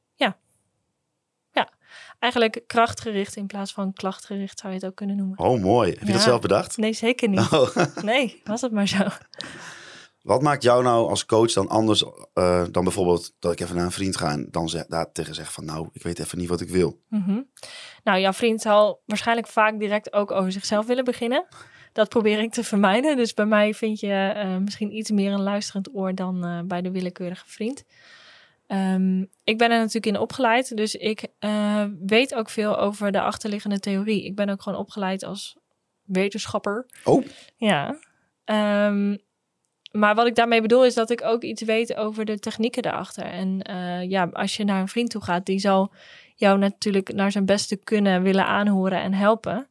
Eigenlijk 2.20 2.64
krachtgericht 2.68 3.36
in 3.36 3.48
plaats 3.48 3.74
van 3.74 3.94
klachtgericht 3.94 4.60
zou 4.60 4.74
je 4.74 4.80
het 4.80 4.88
ook 4.88 4.96
kunnen 4.96 5.16
noemen. 5.16 5.40
Oh, 5.40 5.62
mooi. 5.62 5.90
Heb 5.90 6.00
je 6.00 6.06
ja. 6.08 6.14
dat 6.14 6.22
zelf 6.22 6.42
bedacht? 6.42 6.78
Nee, 6.78 6.94
zeker 6.94 7.30
niet. 7.30 7.52
Oh. 7.52 7.76
nee, 8.04 8.42
was 8.44 8.62
het 8.62 8.72
maar 8.72 8.88
zo. 8.88 9.08
Wat 10.22 10.42
maakt 10.42 10.64
jou 10.64 10.84
nou 10.84 11.10
als 11.10 11.26
coach 11.26 11.54
dan 11.54 11.68
anders 11.68 12.04
uh, 12.34 12.64
dan 12.72 12.84
bijvoorbeeld 12.84 13.34
dat 13.40 13.52
ik 13.52 13.60
even 13.60 13.76
naar 13.76 13.86
een 13.86 13.92
vriend 13.92 14.18
ga 14.18 14.32
en 14.32 14.48
dan 14.52 14.70
zeg, 14.70 14.86
daar 14.86 15.12
tegen 15.12 15.36
zeg 15.36 15.54
van 15.54 15.66
nou, 15.66 15.90
ik 15.92 16.04
weet 16.04 16.20
even 16.20 16.38
niet 16.38 16.50
wat 16.50 16.62
ik 16.62 16.70
wil. 16.70 17.00
Mm 17.08 17.24
-hmm. 17.24 17.50
Nou, 18.04 18.20
jouw 18.20 18.34
vriend 18.34 18.62
zal 18.62 19.02
waarschijnlijk 19.06 19.48
vaak 19.48 19.80
direct 19.80 20.14
ook 20.14 20.32
over 20.32 20.52
zichzelf 20.52 20.86
willen 20.86 21.04
beginnen. 21.04 21.46
Dat 21.94 22.10
probeer 22.10 22.40
ik 22.40 22.52
te 22.52 22.64
vermijden. 22.64 23.18
Dus 23.18 23.34
bij 23.34 23.46
mij 23.46 23.74
vind 23.74 24.00
je 24.00 24.34
uh, 24.36 24.58
misschien 24.58 24.96
iets 24.96 25.12
meer 25.12 25.32
een 25.32 25.42
luisterend 25.42 25.96
oor 25.96 26.16
dan 26.16 26.46
uh, 26.46 26.60
bij 26.66 26.82
de 26.82 26.92
willekeurige 26.92 27.46
vriend. 27.48 27.84
Um, 28.72 29.30
ik 29.44 29.58
ben 29.58 29.72
er 29.72 29.78
natuurlijk 29.78 30.06
in 30.06 30.18
opgeleid, 30.18 30.78
dus 30.78 30.96
ik 30.96 31.28
uh, 31.40 31.86
weet 32.06 32.36
ook 32.36 32.50
veel 32.50 32.78
over 32.78 33.12
de 33.12 33.22
achterliggende 33.22 33.80
theorie. 33.80 34.26
Ik 34.26 34.36
ben 34.36 34.50
ook 34.50 34.62
gewoon 34.62 34.80
opgeleid 34.80 35.24
als 35.24 35.58
wetenschapper. 36.04 36.86
Oh. 37.04 37.26
Ja. 37.56 38.00
Um, 38.86 39.18
maar 39.92 40.16
wat 40.16 40.28
ik 40.28 40.36
daarmee 40.36 40.62
bedoel 40.62 40.86
is 40.86 40.94
dat 40.94 41.10
ik 41.10 41.24
ook 41.24 41.44
iets 41.44 41.62
weet 41.62 41.96
over 41.96 42.26
de 42.26 42.40
technieken 42.40 42.82
daarachter. 42.82 43.24
En 43.24 43.70
uh, 43.70 44.10
ja, 44.10 44.30
als 44.34 44.58
je 44.58 44.64
naar 44.64 44.82
een 44.82 44.88
vriend 44.88 45.10
toe 45.10 45.24
gaat, 45.24 45.46
die 45.46 45.60
zal 45.60 45.94
jou 46.36 46.58
natuurlijk 46.58 47.14
naar 47.14 47.32
zijn 47.32 47.46
beste 47.46 47.76
kunnen 47.76 48.22
willen 48.22 48.46
aanhoren 48.46 49.02
en 49.02 49.14
helpen. 49.14 49.68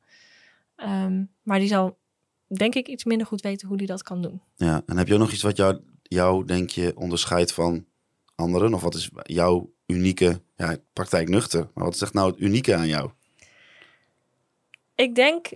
Um, 0.77 1.31
maar 1.43 1.59
die 1.59 1.69
zal, 1.69 1.99
denk 2.47 2.75
ik, 2.75 2.89
iets 2.89 3.05
minder 3.05 3.27
goed 3.27 3.41
weten 3.41 3.69
hoe 3.69 3.77
die 3.77 3.87
dat 3.87 4.03
kan 4.03 4.23
doen. 4.23 4.43
Ja, 4.55 4.83
en 4.87 4.97
heb 4.97 5.07
je 5.07 5.15
ook 5.15 5.21
nog 5.21 5.33
iets 5.33 5.43
wat 5.43 5.57
jou, 5.57 5.81
jou 6.03 6.45
denk 6.45 6.71
je, 6.71 6.93
onderscheidt 6.97 7.53
van 7.53 7.87
anderen? 8.39 8.75
Of 8.75 8.83
wat 8.83 8.95
is 8.95 9.11
jouw 9.23 9.71
unieke, 9.87 10.41
ja, 10.57 10.77
praktijk 10.93 11.29
nuchter, 11.29 11.69
maar 11.75 11.85
wat 11.85 11.95
is 11.95 12.03
echt 12.03 12.13
nou 12.13 12.31
het 12.31 12.41
unieke 12.41 12.75
aan 12.75 12.89
jou? 12.89 13.11
Ik 14.95 15.15
denk 15.15 15.51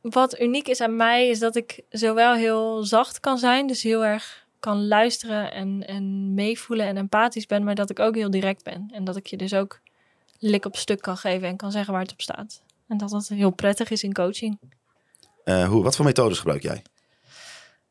wat 0.00 0.40
uniek 0.40 0.68
is 0.68 0.80
aan 0.80 0.96
mij, 0.96 1.28
is 1.28 1.38
dat 1.38 1.56
ik 1.56 1.80
zowel 1.90 2.34
heel 2.34 2.84
zacht 2.84 3.20
kan 3.20 3.38
zijn, 3.38 3.66
dus 3.66 3.82
heel 3.82 4.04
erg 4.04 4.46
kan 4.58 4.86
luisteren 4.86 5.52
en, 5.52 5.86
en 5.86 6.34
meevoelen 6.34 6.86
en 6.86 6.96
empathisch 6.96 7.46
ben, 7.46 7.64
maar 7.64 7.74
dat 7.74 7.90
ik 7.90 7.98
ook 7.98 8.14
heel 8.14 8.30
direct 8.30 8.64
ben. 8.64 8.90
En 8.92 9.04
dat 9.04 9.16
ik 9.16 9.26
je 9.26 9.36
dus 9.36 9.54
ook 9.54 9.80
lik 10.38 10.64
op 10.64 10.76
stuk 10.76 11.00
kan 11.00 11.16
geven 11.16 11.48
en 11.48 11.56
kan 11.56 11.70
zeggen 11.72 11.92
waar 11.92 12.02
het 12.02 12.12
op 12.12 12.20
staat. 12.20 12.62
En 12.88 12.96
dat 12.96 13.10
dat 13.10 13.28
heel 13.28 13.50
prettig 13.50 13.90
is 13.90 14.02
in 14.02 14.12
coaching. 14.12 14.58
Uh, 15.44 15.68
hoe, 15.68 15.82
wat 15.82 15.96
voor 15.96 16.04
methodes 16.04 16.38
gebruik 16.38 16.62
jij? 16.62 16.82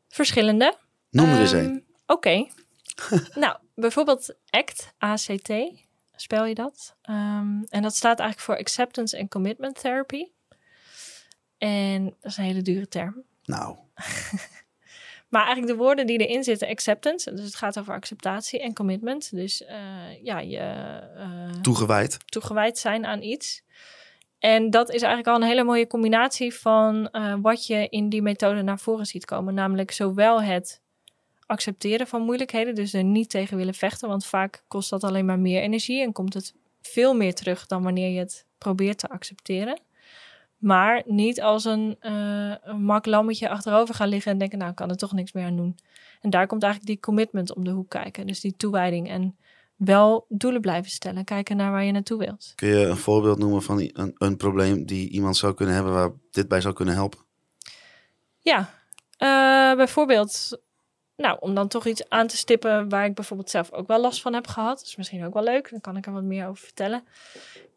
Verschillende. 0.08 0.76
Noem 1.10 1.28
er 1.28 1.40
eens 1.40 1.52
een. 1.52 1.64
Um, 1.64 1.84
Oké. 2.06 2.12
Okay. 2.12 2.50
nou, 3.34 3.56
bijvoorbeeld 3.74 4.34
ACT, 4.50 4.92
ACT, 4.98 5.52
spel 6.16 6.44
je 6.44 6.54
dat. 6.54 6.96
Um, 7.10 7.64
en 7.68 7.82
dat 7.82 7.96
staat 7.96 8.18
eigenlijk 8.18 8.40
voor 8.40 8.58
Acceptance 8.58 9.18
and 9.18 9.30
Commitment 9.30 9.80
Therapy. 9.80 10.24
En 11.58 12.04
dat 12.04 12.30
is 12.30 12.36
een 12.36 12.44
hele 12.44 12.62
dure 12.62 12.88
term. 12.88 13.22
Nou. 13.44 13.76
maar 15.32 15.44
eigenlijk 15.44 15.72
de 15.72 15.82
woorden 15.82 16.06
die 16.06 16.18
erin 16.18 16.44
zitten, 16.44 16.68
acceptance, 16.68 17.34
dus 17.34 17.44
het 17.44 17.54
gaat 17.54 17.78
over 17.78 17.94
acceptatie 17.94 18.60
en 18.60 18.74
commitment. 18.74 19.30
Dus 19.34 19.62
uh, 19.62 20.22
ja, 20.22 20.38
je 20.40 21.00
uh, 21.16 21.60
toegewijd. 21.60 22.18
toegewijd 22.30 22.78
zijn 22.78 23.06
aan 23.06 23.22
iets. 23.22 23.62
En 24.38 24.70
dat 24.70 24.88
is 24.88 25.02
eigenlijk 25.02 25.28
al 25.28 25.42
een 25.42 25.48
hele 25.48 25.64
mooie 25.64 25.86
combinatie 25.86 26.54
van 26.54 27.08
uh, 27.12 27.34
wat 27.42 27.66
je 27.66 27.88
in 27.88 28.08
die 28.08 28.22
methode 28.22 28.62
naar 28.62 28.78
voren 28.78 29.06
ziet 29.06 29.24
komen. 29.24 29.54
Namelijk 29.54 29.90
zowel 29.90 30.42
het 30.42 30.80
accepteren 31.52 32.06
van 32.06 32.22
moeilijkheden, 32.22 32.74
dus 32.74 32.92
er 32.92 33.04
niet 33.04 33.30
tegen 33.30 33.56
willen 33.56 33.74
vechten, 33.74 34.08
want 34.08 34.26
vaak 34.26 34.64
kost 34.68 34.90
dat 34.90 35.04
alleen 35.04 35.24
maar 35.24 35.38
meer 35.38 35.62
energie 35.62 36.02
en 36.02 36.12
komt 36.12 36.34
het 36.34 36.54
veel 36.82 37.14
meer 37.14 37.34
terug 37.34 37.66
dan 37.66 37.82
wanneer 37.82 38.10
je 38.10 38.18
het 38.18 38.46
probeert 38.58 38.98
te 38.98 39.08
accepteren. 39.08 39.80
Maar 40.56 41.02
niet 41.06 41.40
als 41.42 41.64
een, 41.64 41.96
uh, 42.00 42.74
mak 42.78 43.06
lammetje 43.06 43.48
achterover 43.48 43.94
gaan 43.94 44.08
liggen 44.08 44.32
en 44.32 44.38
denken, 44.38 44.58
nou, 44.58 44.70
ik 44.70 44.76
kan 44.76 44.90
er 44.90 44.96
toch 44.96 45.12
niks 45.12 45.32
meer 45.32 45.44
aan 45.44 45.56
doen. 45.56 45.78
En 46.20 46.30
daar 46.30 46.46
komt 46.46 46.62
eigenlijk 46.62 46.92
die 46.92 47.02
commitment 47.02 47.54
om 47.54 47.64
de 47.64 47.70
hoek 47.70 47.90
kijken. 47.90 48.26
Dus 48.26 48.40
die 48.40 48.56
toewijding 48.56 49.08
en 49.08 49.36
wel 49.76 50.26
doelen 50.28 50.60
blijven 50.60 50.90
stellen. 50.90 51.24
Kijken 51.24 51.56
naar 51.56 51.70
waar 51.70 51.84
je 51.84 51.92
naartoe 51.92 52.18
wilt. 52.18 52.52
Kun 52.54 52.68
je 52.68 52.86
een 52.86 52.96
voorbeeld 52.96 53.38
noemen 53.38 53.62
van 53.62 53.90
een, 53.92 54.14
een 54.18 54.36
probleem 54.36 54.86
die 54.86 55.08
iemand 55.08 55.36
zou 55.36 55.54
kunnen 55.54 55.74
hebben 55.74 55.92
waar 55.92 56.10
dit 56.30 56.48
bij 56.48 56.60
zou 56.60 56.74
kunnen 56.74 56.94
helpen? 56.94 57.18
Ja, 58.38 58.58
uh, 59.18 59.76
bijvoorbeeld, 59.76 60.60
nou, 61.22 61.36
om 61.40 61.54
dan 61.54 61.68
toch 61.68 61.86
iets 61.86 62.08
aan 62.08 62.26
te 62.26 62.36
stippen 62.36 62.88
waar 62.88 63.04
ik 63.04 63.14
bijvoorbeeld 63.14 63.50
zelf 63.50 63.72
ook 63.72 63.86
wel 63.86 64.00
last 64.00 64.20
van 64.20 64.34
heb 64.34 64.46
gehad. 64.46 64.82
Is 64.82 64.96
misschien 64.96 65.24
ook 65.24 65.34
wel 65.34 65.42
leuk, 65.42 65.70
dan 65.70 65.80
kan 65.80 65.96
ik 65.96 66.06
er 66.06 66.12
wat 66.12 66.22
meer 66.22 66.46
over 66.46 66.64
vertellen 66.64 67.04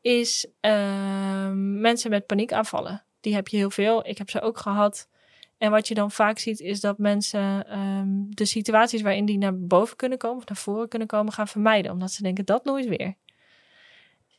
is 0.05 0.47
uh, 0.61 1.51
mensen 1.55 2.09
met 2.09 2.25
paniekaanvallen. 2.25 3.03
Die 3.21 3.33
heb 3.33 3.47
je 3.47 3.57
heel 3.57 3.69
veel. 3.69 4.07
Ik 4.07 4.17
heb 4.17 4.29
ze 4.29 4.41
ook 4.41 4.57
gehad. 4.57 5.09
En 5.57 5.71
wat 5.71 5.87
je 5.87 5.93
dan 5.93 6.11
vaak 6.11 6.39
ziet 6.39 6.59
is 6.59 6.79
dat 6.79 6.97
mensen 6.97 7.79
um, 7.79 8.27
de 8.29 8.45
situaties 8.45 9.01
waarin 9.01 9.25
die 9.25 9.37
naar 9.37 9.59
boven 9.59 9.95
kunnen 9.95 10.17
komen 10.17 10.37
of 10.37 10.45
naar 10.47 10.57
voren 10.57 10.87
kunnen 10.87 11.07
komen 11.07 11.33
gaan 11.33 11.47
vermijden. 11.47 11.91
Omdat 11.91 12.11
ze 12.11 12.21
denken 12.21 12.45
dat 12.45 12.65
nooit 12.65 12.87
weer. 12.87 13.15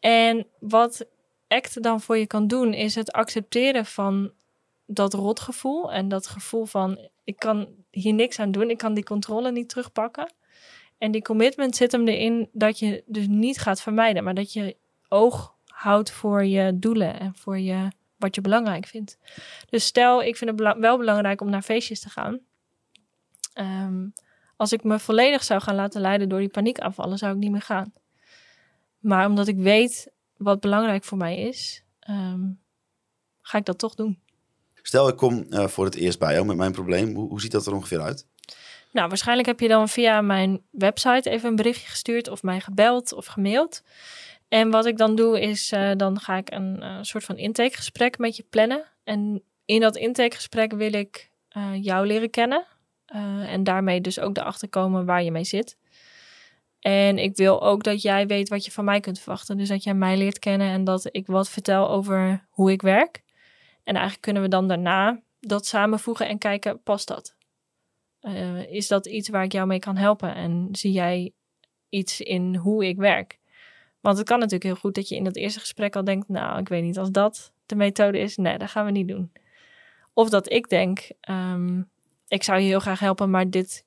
En 0.00 0.46
wat 0.58 1.06
ACT 1.48 1.82
dan 1.82 2.00
voor 2.00 2.16
je 2.16 2.26
kan 2.26 2.46
doen 2.46 2.74
is 2.74 2.94
het 2.94 3.12
accepteren 3.12 3.86
van 3.86 4.32
dat 4.86 5.14
rotgevoel. 5.14 5.92
En 5.92 6.08
dat 6.08 6.26
gevoel 6.26 6.64
van 6.64 7.08
ik 7.24 7.36
kan 7.36 7.68
hier 8.00 8.14
niks 8.14 8.38
aan 8.38 8.50
doen. 8.50 8.70
Ik 8.70 8.78
kan 8.78 8.94
die 8.94 9.04
controle 9.04 9.52
niet 9.52 9.68
terugpakken. 9.68 10.32
En 10.98 11.10
die 11.10 11.22
commitment 11.22 11.76
zit 11.76 11.92
hem 11.92 12.08
erin 12.08 12.48
dat 12.52 12.78
je 12.78 13.02
dus 13.06 13.26
niet 13.26 13.58
gaat 13.58 13.80
vermijden. 13.80 14.24
Maar 14.24 14.34
dat 14.34 14.52
je 14.52 14.76
oog 15.08 15.54
houdt 15.66 16.10
voor 16.10 16.44
je 16.44 16.78
doelen 16.78 17.20
en 17.20 17.34
voor 17.34 17.58
je, 17.58 17.88
wat 18.16 18.34
je 18.34 18.40
belangrijk 18.40 18.86
vindt. 18.86 19.18
Dus 19.70 19.84
stel, 19.84 20.22
ik 20.22 20.36
vind 20.36 20.58
het 20.60 20.78
wel 20.78 20.98
belangrijk 20.98 21.40
om 21.40 21.50
naar 21.50 21.62
feestjes 21.62 22.00
te 22.00 22.08
gaan. 22.08 22.40
Um, 23.54 24.12
als 24.56 24.72
ik 24.72 24.84
me 24.84 24.98
volledig 24.98 25.44
zou 25.44 25.60
gaan 25.60 25.74
laten 25.74 26.00
leiden 26.00 26.28
door 26.28 26.38
die 26.38 26.48
paniekaanvallen, 26.48 27.18
zou 27.18 27.32
ik 27.32 27.38
niet 27.38 27.50
meer 27.50 27.62
gaan. 27.62 27.92
Maar 28.98 29.26
omdat 29.26 29.48
ik 29.48 29.56
weet 29.56 30.12
wat 30.36 30.60
belangrijk 30.60 31.04
voor 31.04 31.18
mij 31.18 31.38
is, 31.38 31.84
um, 32.08 32.60
ga 33.40 33.58
ik 33.58 33.64
dat 33.64 33.78
toch 33.78 33.94
doen. 33.94 34.20
Stel, 34.86 35.08
ik 35.08 35.16
kom 35.16 35.46
uh, 35.48 35.66
voor 35.66 35.84
het 35.84 35.94
eerst 35.94 36.18
bij 36.18 36.32
jou 36.32 36.46
met 36.46 36.56
mijn 36.56 36.72
probleem. 36.72 37.14
Hoe, 37.14 37.28
hoe 37.28 37.40
ziet 37.40 37.52
dat 37.52 37.66
er 37.66 37.74
ongeveer 37.74 38.00
uit? 38.00 38.26
Nou, 38.92 39.08
waarschijnlijk 39.08 39.48
heb 39.48 39.60
je 39.60 39.68
dan 39.68 39.88
via 39.88 40.20
mijn 40.20 40.62
website 40.70 41.30
even 41.30 41.48
een 41.48 41.56
berichtje 41.56 41.88
gestuurd 41.88 42.28
of 42.28 42.42
mij 42.42 42.60
gebeld 42.60 43.12
of 43.12 43.26
gemaild. 43.26 43.82
En 44.48 44.70
wat 44.70 44.86
ik 44.86 44.96
dan 44.96 45.16
doe 45.16 45.40
is, 45.40 45.72
uh, 45.72 45.90
dan 45.96 46.20
ga 46.20 46.36
ik 46.36 46.50
een 46.50 46.76
uh, 46.82 46.98
soort 47.00 47.24
van 47.24 47.36
intakegesprek 47.36 48.18
met 48.18 48.36
je 48.36 48.44
plannen. 48.50 48.84
En 49.04 49.42
in 49.64 49.80
dat 49.80 49.96
intakegesprek 49.96 50.72
wil 50.72 50.92
ik 50.92 51.30
eh, 51.48 51.82
jou 51.82 52.06
leren 52.06 52.30
kennen. 52.30 52.66
eh, 53.06 53.52
en 53.52 53.64
daarmee 53.64 54.00
dus 54.00 54.20
ook 54.20 54.36
erachter 54.36 54.68
komen 54.68 55.04
waar 55.04 55.22
je 55.22 55.30
mee 55.30 55.44
zit. 55.44 55.76
En 56.80 57.18
ik 57.18 57.36
wil 57.36 57.62
ook 57.62 57.84
dat 57.84 58.02
jij 58.02 58.26
weet 58.26 58.48
wat 58.48 58.64
je 58.64 58.70
van 58.70 58.84
mij 58.84 59.00
kunt 59.00 59.18
verwachten. 59.18 59.56
Dus 59.56 59.68
dat 59.68 59.82
jij 59.82 59.94
mij 59.94 60.16
leert 60.16 60.38
kennen 60.38 60.68
en 60.68 60.84
dat 60.84 61.08
ik 61.10 61.26
wat 61.26 61.48
vertel 61.48 61.90
over 61.90 62.46
hoe 62.50 62.70
ik 62.70 62.82
werk. 62.82 63.24
En 63.86 63.94
eigenlijk 63.94 64.20
kunnen 64.20 64.42
we 64.42 64.48
dan 64.48 64.68
daarna 64.68 65.20
dat 65.40 65.66
samenvoegen 65.66 66.28
en 66.28 66.38
kijken, 66.38 66.82
past 66.82 67.08
dat? 67.08 67.34
Eh, 68.20 68.72
is 68.72 68.88
dat 68.88 69.06
iets 69.06 69.28
waar 69.28 69.44
ik 69.44 69.52
jou 69.52 69.66
mee 69.66 69.78
kan 69.78 69.96
helpen? 69.96 70.34
En 70.34 70.68
zie 70.72 70.92
jij 70.92 71.32
iets 71.88 72.20
in 72.20 72.56
hoe 72.56 72.86
ik 72.86 72.96
werk? 72.96 73.38
Want 74.00 74.16
het 74.18 74.26
kan 74.26 74.38
natuurlijk 74.38 74.64
heel 74.64 74.80
goed 74.80 74.94
dat 74.94 75.08
je 75.08 75.16
in 75.16 75.24
dat 75.24 75.36
eerste 75.36 75.60
gesprek 75.60 75.96
al 75.96 76.04
denkt, 76.04 76.28
nou, 76.28 76.58
ik 76.58 76.68
weet 76.68 76.82
niet, 76.82 76.98
als 76.98 77.10
dat 77.10 77.52
de 77.66 77.74
methode 77.74 78.18
is, 78.18 78.36
nee, 78.36 78.58
dat 78.58 78.70
gaan 78.70 78.84
we 78.84 78.90
niet 78.90 79.08
doen. 79.08 79.32
Of 80.12 80.28
dat 80.28 80.52
ik 80.52 80.68
denk, 80.68 81.08
ehm, 81.20 81.82
ik 82.28 82.42
zou 82.42 82.60
je 82.60 82.66
heel 82.66 82.80
graag 82.80 83.00
helpen, 83.00 83.30
maar 83.30 83.50
dit 83.50 83.84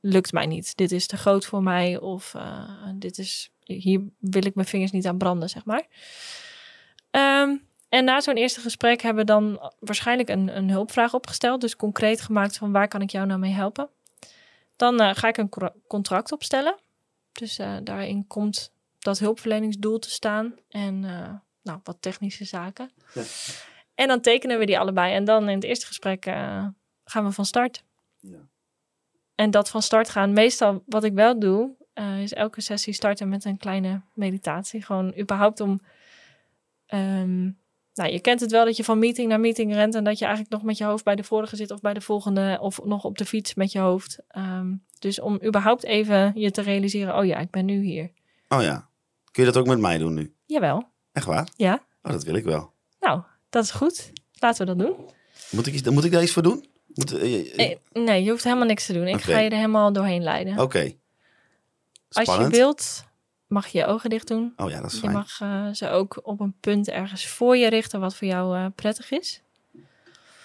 lukt 0.00 0.32
mij 0.32 0.46
niet. 0.46 0.76
Dit 0.76 0.92
is 0.92 1.06
te 1.06 1.16
groot 1.16 1.46
voor 1.46 1.62
mij 1.62 1.98
of 1.98 2.34
eh, 2.34 2.88
dit 2.94 3.18
is, 3.18 3.52
hier 3.64 4.02
wil 4.18 4.46
ik 4.46 4.54
mijn 4.54 4.66
vingers 4.66 4.90
niet 4.90 5.06
aan 5.06 5.18
branden, 5.18 5.48
zeg 5.48 5.64
maar. 5.64 5.86
Ehm, 7.10 7.56
en 7.88 8.04
na 8.04 8.20
zo'n 8.20 8.36
eerste 8.36 8.60
gesprek 8.60 9.02
hebben 9.02 9.26
we 9.26 9.32
dan 9.32 9.72
waarschijnlijk 9.78 10.28
een, 10.28 10.56
een 10.56 10.70
hulpvraag 10.70 11.14
opgesteld. 11.14 11.60
Dus 11.60 11.76
concreet 11.76 12.20
gemaakt 12.20 12.56
van 12.56 12.72
waar 12.72 12.88
kan 12.88 13.02
ik 13.02 13.10
jou 13.10 13.26
nou 13.26 13.40
mee 13.40 13.52
helpen. 13.52 13.88
Dan 14.76 15.00
eh, 15.00 15.14
ga 15.14 15.28
ik 15.28 15.36
een 15.36 15.50
contract 15.86 16.32
opstellen. 16.32 16.76
Dus 17.32 17.58
eh, 17.58 17.76
daarin 17.82 18.26
komt 18.26 18.72
dat 18.98 19.18
hulpverleningsdoel 19.18 19.98
te 19.98 20.10
staan. 20.10 20.54
En 20.68 21.04
eh, 21.04 21.34
nou, 21.62 21.80
wat 21.84 21.96
technische 22.00 22.44
zaken. 22.44 22.90
Ja. 23.14 23.22
En 23.94 24.08
dan 24.08 24.20
tekenen 24.20 24.58
we 24.58 24.66
die 24.66 24.78
allebei. 24.78 25.14
En 25.14 25.24
dan 25.24 25.48
in 25.48 25.54
het 25.54 25.64
eerste 25.64 25.86
gesprek 25.86 26.24
gaan 27.04 27.24
we 27.24 27.30
van 27.30 27.44
start. 27.44 27.82
Ja. 28.20 28.38
En 29.34 29.50
dat 29.50 29.70
van 29.70 29.82
start 29.82 30.08
gaan. 30.08 30.32
Meestal 30.32 30.82
wat 30.86 31.04
ik 31.04 31.12
wel 31.12 31.38
doe, 31.38 31.70
is 32.20 32.32
elke 32.32 32.60
sessie 32.60 32.92
starten 32.92 33.28
met 33.28 33.44
een 33.44 33.56
kleine 33.56 34.00
meditatie. 34.14 34.82
Gewoon 34.82 35.18
überhaupt 35.18 35.60
om... 35.60 35.80
ehm, 36.86 37.50
nou, 37.96 38.10
je 38.12 38.20
kent 38.20 38.40
het 38.40 38.50
wel 38.50 38.64
dat 38.64 38.76
je 38.76 38.84
van 38.84 38.98
meeting 38.98 39.28
naar 39.28 39.40
meeting 39.40 39.72
rent... 39.74 39.94
en 39.94 40.04
dat 40.04 40.18
je 40.18 40.24
eigenlijk 40.24 40.54
nog 40.54 40.64
met 40.64 40.78
je 40.78 40.84
hoofd 40.84 41.04
bij 41.04 41.14
de 41.16 41.24
vorige 41.24 41.56
zit... 41.56 41.70
of 41.70 41.80
bij 41.80 41.94
de 41.94 42.00
volgende, 42.00 42.58
of 42.60 42.80
nog 42.84 43.04
op 43.04 43.18
de 43.18 43.24
fiets 43.24 43.54
met 43.54 43.72
je 43.72 43.78
hoofd. 43.78 44.18
Ehm, 44.28 44.74
dus 44.98 45.20
om 45.20 45.38
überhaupt 45.44 45.84
even 45.84 46.32
je 46.34 46.50
te 46.50 46.60
realiseren... 46.62 47.16
oh 47.16 47.24
ja, 47.24 47.38
ik 47.38 47.50
ben 47.50 47.64
nu 47.64 47.82
hier. 47.82 48.10
Oh 48.48 48.62
ja. 48.62 48.88
Kun 49.30 49.44
je 49.44 49.50
dat 49.52 49.60
ook 49.60 49.66
met 49.66 49.78
mij 49.78 49.98
doen 49.98 50.14
nu? 50.14 50.34
Jawel, 50.46 50.88
Echt 51.12 51.26
waar? 51.26 51.48
ja. 51.56 51.84
Oh, 52.02 52.12
dat 52.12 52.24
wil 52.24 52.34
ik 52.34 52.44
wel. 52.44 52.72
Nou, 53.00 53.22
dat 53.50 53.64
is 53.64 53.70
goed. 53.70 54.12
Laten 54.38 54.66
we 54.66 54.74
dat 54.76 54.86
doen. 54.86 54.96
Moet 55.50 55.66
ik, 55.66 55.74
iets- 55.74 55.88
moet 55.90 56.04
ik 56.04 56.12
daar 56.12 56.22
iets 56.22 56.32
voor 56.32 56.42
doen? 56.42 56.66
Moet, 56.94 57.18
eh, 57.18 57.70
eh, 57.70 57.76
Nee, 57.92 58.24
je 58.24 58.30
hoeft 58.30 58.44
helemaal 58.44 58.66
niks 58.66 58.86
te 58.86 58.92
doen. 58.92 59.06
Ik 59.06 59.20
ga 59.20 59.38
je 59.38 59.48
er 59.50 59.56
helemaal 59.56 59.92
doorheen 59.92 60.22
leiden. 60.22 60.58
Oké. 60.58 60.92
Als 62.10 62.36
je 62.36 62.48
wilt, 62.48 63.04
mag 63.46 63.66
je 63.66 63.78
je 63.78 63.86
ogen 63.86 64.10
dicht 64.10 64.28
doen. 64.28 64.52
Oh 64.56 64.70
ja, 64.70 64.80
dat 64.80 64.86
is 64.92 64.92
Je 64.92 65.00
fijn. 65.00 65.12
mag 65.12 65.40
eh, 65.40 65.68
ze 65.72 65.88
ook 65.88 66.20
op 66.22 66.40
een 66.40 66.54
punt 66.60 66.88
ergens 66.88 67.26
voor 67.26 67.56
je 67.56 67.68
richten 67.68 68.00
wat 68.00 68.16
voor 68.16 68.28
jou 68.28 68.56
eh, 68.56 68.66
prettig 68.74 69.10
is. 69.10 69.42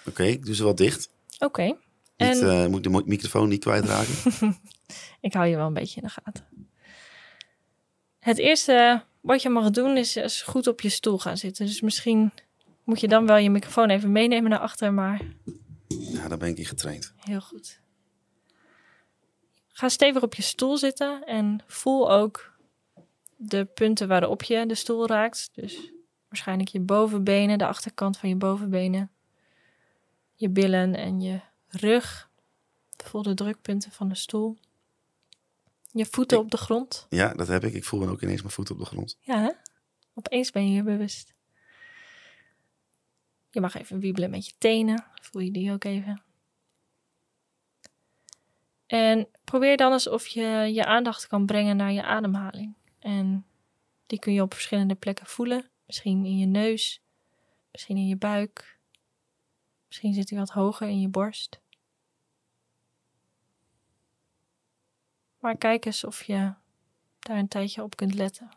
Oké, 0.06 0.22
ik 0.22 0.44
doe 0.44 0.54
ze 0.54 0.64
wel 0.64 0.74
dicht. 0.74 1.10
Oké. 1.38 1.76
En 2.16 2.48
eh, 2.50 2.66
moet 2.66 2.84
de 2.84 3.02
microfoon 3.04 3.48
niet 3.48 3.60
kwijtraken. 3.60 4.14
ik 5.20 5.32
hou 5.32 5.46
je 5.46 5.56
wel 5.56 5.66
een 5.66 5.72
beetje 5.72 6.00
in 6.00 6.06
de 6.06 6.12
gaten. 6.22 6.44
Het 8.18 8.38
eerste 8.38 9.04
wat 9.20 9.42
je 9.42 9.48
mag 9.48 9.70
doen 9.70 9.96
is, 9.96 10.16
is 10.16 10.42
goed 10.42 10.66
op 10.66 10.80
je 10.80 10.88
stoel 10.88 11.18
gaan 11.18 11.36
zitten. 11.36 11.66
Dus 11.66 11.80
misschien 11.80 12.32
moet 12.84 13.00
je 13.00 13.08
dan 13.08 13.26
wel 13.26 13.36
je 13.36 13.50
microfoon 13.50 13.90
even 13.90 14.12
meenemen 14.12 14.50
naar 14.50 14.58
achter, 14.58 14.92
maar 14.92 15.20
ja, 15.88 16.28
daar 16.28 16.38
ben 16.38 16.48
ik 16.48 16.58
in 16.58 16.64
getraind. 16.64 17.14
heel 17.16 17.40
goed. 17.40 17.80
Ga 19.68 19.88
stevig 19.88 20.22
op 20.22 20.34
je 20.34 20.42
stoel 20.42 20.76
zitten 20.76 21.24
en 21.24 21.60
voel 21.66 22.12
ook 22.12 22.51
de 23.44 23.64
punten 23.64 24.08
waarop 24.08 24.42
je 24.42 24.66
de 24.66 24.74
stoel 24.74 25.06
raakt. 25.06 25.50
Dus 25.52 25.90
waarschijnlijk 26.28 26.68
je 26.68 26.80
bovenbenen, 26.80 27.58
de 27.58 27.66
achterkant 27.66 28.16
van 28.18 28.28
je 28.28 28.36
bovenbenen, 28.36 29.10
je 30.34 30.48
billen 30.48 30.94
en 30.94 31.20
je 31.20 31.40
rug. 31.68 32.30
Voel 32.96 33.22
de 33.22 33.34
drukpunten 33.34 33.90
van 33.92 34.08
de 34.08 34.14
stoel. 34.14 34.58
Je 35.92 36.06
voeten 36.06 36.36
Ik- 36.38 36.42
op 36.44 36.50
de 36.50 36.56
grond. 36.56 37.06
Ja, 37.08 37.34
dat 37.34 37.48
heb 37.48 37.64
ik. 37.64 37.74
Ik 37.74 37.84
voel 37.84 38.00
dan 38.00 38.10
ook 38.10 38.22
ineens 38.22 38.40
mijn 38.40 38.52
voeten 38.52 38.74
op 38.74 38.80
de 38.80 38.86
grond. 38.86 39.18
Ja, 39.20 39.38
hè? 39.38 39.50
Opeens 40.14 40.50
ben 40.50 40.68
je 40.68 40.74
je 40.74 40.82
bewust. 40.82 41.34
Je 43.50 43.60
mag 43.60 43.74
even 43.74 43.98
wiebelen 43.98 44.30
met 44.30 44.46
je 44.46 44.52
tenen. 44.58 45.04
Voel 45.22 45.42
je 45.42 45.50
die 45.50 45.72
ook 45.72 45.84
even. 45.84 46.22
En 48.86 49.28
probeer 49.44 49.76
dan 49.76 49.92
eens 49.92 50.08
of 50.08 50.26
je 50.26 50.70
je 50.72 50.84
aandacht 50.84 51.26
kan 51.26 51.46
brengen 51.46 51.76
naar 51.76 51.92
je 51.92 52.02
ademhaling. 52.02 52.74
En 52.98 53.31
die 54.12 54.20
kun 54.20 54.32
je 54.32 54.42
op 54.42 54.54
verschillende 54.54 54.94
plekken 54.94 55.26
voelen. 55.26 55.70
Misschien 55.86 56.24
in 56.24 56.38
je 56.38 56.46
neus, 56.46 57.02
misschien 57.70 57.96
in 57.96 58.06
je 58.06 58.16
buik. 58.16 58.78
Misschien 59.86 60.14
zit 60.14 60.30
hij 60.30 60.38
wat 60.38 60.50
hoger 60.50 60.88
in 60.88 61.00
je 61.00 61.08
borst. 61.08 61.60
Maar 65.38 65.56
kijk 65.56 65.84
eens 65.84 66.04
of 66.04 66.22
je 66.22 66.54
daar 67.18 67.38
een 67.38 67.48
tijdje 67.48 67.82
op 67.82 67.96
kunt 67.96 68.14
letten. 68.14 68.48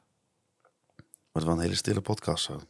Wordt 1.32 1.48
wel 1.48 1.56
een 1.56 1.64
hele 1.64 1.76
stille 1.76 2.02
podcast 2.02 2.44
zo. 2.44 2.62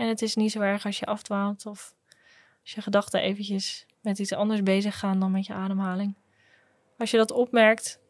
En 0.00 0.08
het 0.08 0.22
is 0.22 0.34
niet 0.34 0.52
zo 0.52 0.60
erg 0.60 0.84
als 0.84 0.98
je 0.98 1.06
afdwaalt 1.06 1.66
of 1.66 1.94
als 2.62 2.72
je 2.72 2.82
gedachten 2.82 3.20
eventjes 3.20 3.86
met 4.00 4.18
iets 4.18 4.32
anders 4.32 4.62
bezig 4.62 4.98
gaan 4.98 5.20
dan 5.20 5.30
met 5.30 5.46
je 5.46 5.52
ademhaling. 5.52 6.16
Als 6.98 7.10
je 7.10 7.16
dat 7.16 7.30
opmerkt, 7.30 8.00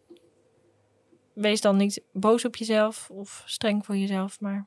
wees 1.33 1.61
dan 1.61 1.77
niet 1.77 2.03
boos 2.13 2.45
op 2.45 2.57
jezelf 2.57 3.11
of 3.11 3.43
streng 3.47 3.85
voor 3.85 3.97
jezelf, 3.97 4.41
maar 4.41 4.67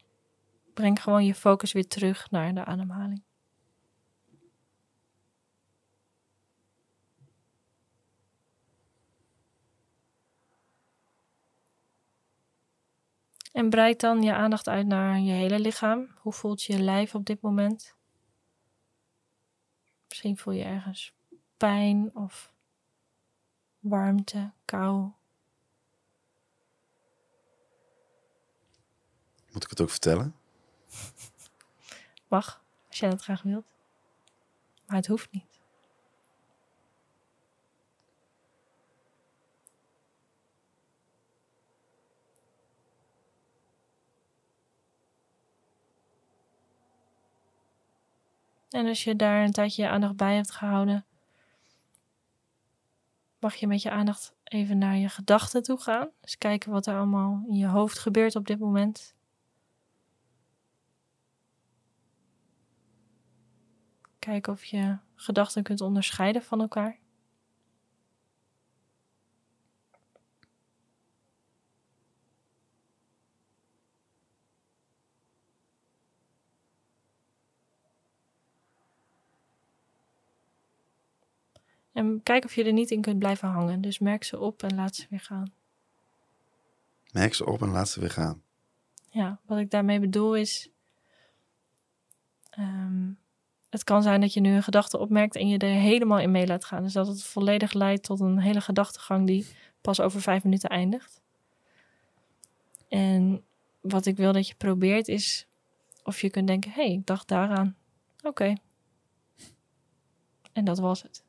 breng 0.74 1.02
gewoon 1.02 1.26
je 1.26 1.36
focus 1.36 1.72
weer 1.72 1.88
terug 1.88 2.32
naar 2.32 2.54
de 2.54 2.66
ademhaling. 2.66 3.24
En 13.54 13.70
breid 13.70 14.00
dan 14.00 14.22
je 14.22 14.34
aandacht 14.34 14.68
uit 14.68 14.88
naar 14.88 15.20
je 15.20 15.32
hele 15.32 15.60
lichaam. 15.60 16.08
Hoe 16.18 16.34
voelt 16.34 16.64
je 16.64 16.80
lijf 16.80 17.16
op 17.16 17.26
dit 17.26 17.42
moment? 17.42 17.96
Misschien 20.10 20.38
voel 20.38 20.54
je 20.54 20.64
ergens 20.64 21.14
pijn 21.58 22.16
of 22.16 22.54
warmte, 23.80 24.52
kou. 24.66 25.12
Moet 29.52 29.64
ik 29.64 29.70
het 29.70 29.82
ook 29.82 29.90
vertellen? 29.90 30.36
Mag, 32.28 32.64
als 32.88 33.00
jij 33.00 33.10
dat 33.10 33.22
graag 33.22 33.42
wilt. 33.42 33.66
Maar 34.86 34.96
het 34.96 35.08
hoeft 35.08 35.32
niet. 35.32 35.53
En 48.74 48.88
als 48.88 49.04
je 49.04 49.16
daar 49.16 49.44
een 49.44 49.52
tijdje 49.52 49.82
je 49.82 49.90
aandacht 49.90 50.16
bij 50.16 50.36
hebt 50.36 50.52
gehouden, 50.52 51.06
mag 53.40 53.56
je 53.56 53.68
met 53.68 53.82
je 53.82 53.92
aandacht 53.92 54.34
even 54.44 54.78
naar 54.78 54.98
je 54.98 55.10
gedachten 55.10 55.64
toe 55.64 55.78
gaan. 55.78 56.10
Dus 56.22 56.38
kijken 56.38 56.72
wat 56.72 56.86
er 56.86 56.96
allemaal 56.96 57.44
in 57.48 57.56
je 57.56 57.68
hoofd 57.68 58.00
gebeurt 58.00 58.36
op 58.36 58.48
dit 58.48 58.60
moment. 58.60 59.16
Kijken 64.20 64.54
of 64.54 64.64
je 64.64 64.98
gedachten 65.16 65.64
kunt 65.64 65.82
onderscheiden 65.82 66.44
van 66.44 66.62
elkaar. 66.62 67.03
En 81.94 82.24
kijk 82.24 82.46
of 82.46 82.56
je 82.56 82.64
er 82.64 82.74
niet 82.74 82.92
in 82.92 83.02
kunt 83.02 83.20
blijven 83.20 83.48
hangen. 83.48 83.82
Dus 83.82 84.00
merk 84.00 84.24
ze 84.24 84.40
op 84.40 84.64
en 84.64 84.76
laat 84.76 84.96
ze 84.96 85.06
weer 85.10 85.20
gaan. 85.20 85.54
Merk 87.12 87.34
ze 87.34 87.46
op 87.46 87.62
en 87.62 87.70
laat 87.70 87.90
ze 87.90 88.00
weer 88.00 88.10
gaan. 88.12 88.42
Ja, 89.10 89.40
wat 89.46 89.58
ik 89.58 89.72
daarmee 89.72 90.00
bedoel 90.00 90.36
is. 90.36 90.70
ehm, 92.50 93.12
het 93.70 93.84
kan 93.84 94.04
zijn 94.04 94.22
dat 94.22 94.34
je 94.34 94.40
nu 94.40 94.56
een 94.56 94.64
gedachte 94.64 94.98
opmerkt 94.98 95.36
en 95.36 95.48
je 95.48 95.58
er 95.58 95.80
helemaal 95.80 96.20
in 96.20 96.32
mee 96.32 96.48
laat 96.48 96.66
gaan. 96.66 96.84
Dus 96.84 96.94
dat 96.94 97.08
het 97.08 97.24
volledig 97.24 97.74
leidt 97.74 98.04
tot 98.04 98.20
een 98.20 98.40
hele 98.40 98.62
gedachtegang 98.62 99.28
die 99.28 99.46
pas 99.82 100.00
over 100.00 100.22
vijf 100.22 100.44
minuten 100.44 100.70
eindigt. 100.70 101.22
En 102.88 103.44
wat 103.82 104.06
ik 104.06 104.18
wil 104.18 104.34
dat 104.34 104.48
je 104.48 104.56
probeert 104.56 105.08
is 105.08 105.48
of 106.04 106.22
je 106.22 106.30
kunt 106.30 106.48
denken: 106.48 106.72
hé, 106.72 106.84
hey, 106.84 106.92
ik 106.92 107.06
dacht 107.06 107.28
daaraan. 107.28 107.76
Oké. 108.24 108.54
En 110.54 110.66
dat 110.66 110.80
was 110.80 111.02
het. 111.02 111.23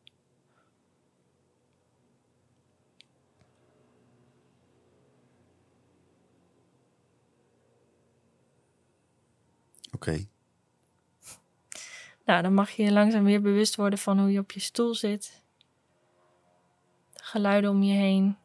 Oké. 9.94 10.26
Nou, 12.24 12.42
dan 12.42 12.54
mag 12.54 12.70
je 12.70 12.82
je 12.82 12.92
langzaam 12.92 13.24
weer 13.24 13.40
bewust 13.42 13.76
worden 13.76 13.98
van 13.98 14.18
hoe 14.18 14.32
je 14.32 14.38
op 14.38 14.52
je 14.52 14.60
stoel 14.60 14.94
zit. 14.94 15.42
De 17.12 17.22
geluiden 17.24 17.70
om 17.70 17.82
je 17.82 17.94
heen. 17.94 18.36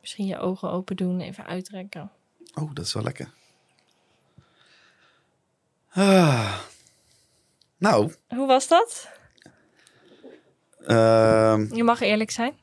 Misschien 0.00 0.26
je 0.26 0.38
ogen 0.38 0.70
open 0.70 0.96
doen, 0.96 1.20
even 1.20 1.46
uittrekken. 1.46 2.10
Oh, 2.54 2.74
dat 2.74 2.84
is 2.84 2.92
wel 2.92 3.02
lekker. 3.02 3.30
Ah. 5.90 6.58
Nou, 7.76 8.12
Hoe 8.28 8.46
was 8.46 8.68
dat? 8.68 9.08
ehm, 10.86 11.74
Je 11.74 11.82
mag 11.84 12.00
eerlijk 12.00 12.30
zijn. 12.30 12.58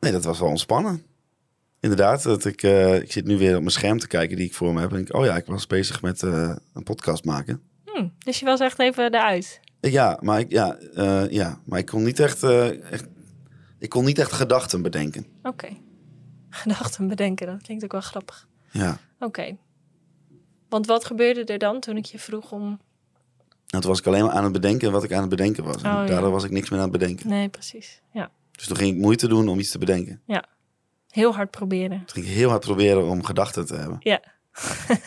nee, 0.00 0.12
dat 0.12 0.24
was 0.24 0.38
wel 0.40 0.48
ontspannen. 0.48 1.06
Inderdaad, 1.90 2.22
dat 2.22 2.44
ik, 2.44 2.62
eh, 2.62 2.94
ik 3.00 3.12
zit 3.12 3.24
nu 3.26 3.38
weer 3.38 3.52
op 3.54 3.58
mijn 3.60 3.70
scherm 3.70 3.98
te 3.98 4.06
kijken 4.06 4.36
die 4.36 4.46
ik 4.46 4.54
voor 4.54 4.74
me 4.74 4.80
heb. 4.80 4.92
En 4.92 4.98
ik, 4.98 5.14
oh 5.14 5.24
ja, 5.24 5.36
ik 5.36 5.46
was 5.46 5.66
bezig 5.66 6.02
met 6.02 6.22
eh, 6.22 6.56
een 6.74 6.82
podcast 6.82 7.24
maken. 7.24 7.60
Hm, 7.84 8.06
dus 8.18 8.38
je 8.38 8.44
was 8.44 8.60
echt 8.60 8.78
even 8.78 9.14
eruit. 9.14 9.60
Ik- 9.80 9.92
Ja, 9.92 10.18
maar 10.22 10.38
ik, 10.40 10.50
ja, 10.50 10.76
eh, 10.94 11.30
ja, 11.30 11.60
maar 11.64 11.78
ik 11.78 11.86
kon 11.86 12.02
niet 12.02 12.20
echt, 12.20 12.42
eh, 12.42 12.92
echt, 12.92 13.06
ik 13.78 13.88
kon 13.88 14.04
niet 14.04 14.18
echt 14.18 14.32
gedachten 14.32 14.82
bedenken. 14.82 15.26
Oké. 15.42 15.68
Gedachten 16.50 17.08
bedenken, 17.08 17.46
dat 17.46 17.62
klinkt 17.62 17.84
ook 17.84 17.92
wel 17.92 18.00
grappig. 18.00 18.48
Ja, 18.70 18.98
Oké. 19.20 19.56
Want 20.68 20.86
wat 20.86 21.04
gebeurde 21.04 21.44
er 21.44 21.58
dan 21.58 21.80
toen 21.80 21.96
ik 21.96 22.04
je 22.04 22.18
vroeg 22.18 22.52
om... 22.52 22.80
en 23.66 23.80
toen 23.80 23.90
was 23.90 23.98
ik 23.98 24.06
alleen 24.06 24.24
maar 24.24 24.32
aan 24.34 24.44
het 24.44 24.52
bedenken 24.52 24.92
wat 24.92 25.04
ik 25.04 25.12
aan 25.12 25.20
het 25.20 25.28
bedenken 25.30 25.64
was. 25.64 25.82
En 25.82 25.90
Oh, 25.90 25.96
ja. 25.96 26.06
daardoor 26.06 26.30
was 26.30 26.44
ik 26.44 26.50
niks 26.50 26.70
meer 26.70 26.78
aan 26.80 26.88
het 26.90 26.98
bedenken. 26.98 27.28
Nee, 27.28 27.48
precies. 27.48 28.02
Ja. 28.12 28.30
Dus 28.52 28.66
toen 28.66 28.76
ging 28.76 28.94
ik 28.96 29.00
moeite 29.02 29.28
doen 29.28 29.48
om 29.48 29.58
iets 29.58 29.70
te 29.70 29.78
bedenken. 29.78 30.20
Heel 31.16 31.34
hard 31.34 31.50
proberen. 31.50 31.98
Toen 31.98 32.14
ging 32.14 32.26
ik 32.26 32.32
heel 32.32 32.48
hard 32.48 32.60
proberen 32.64 33.08
om 33.08 33.24
gedachten 33.24 33.66
te 33.66 33.74
hebben. 33.74 33.96
Ja. 34.00 34.20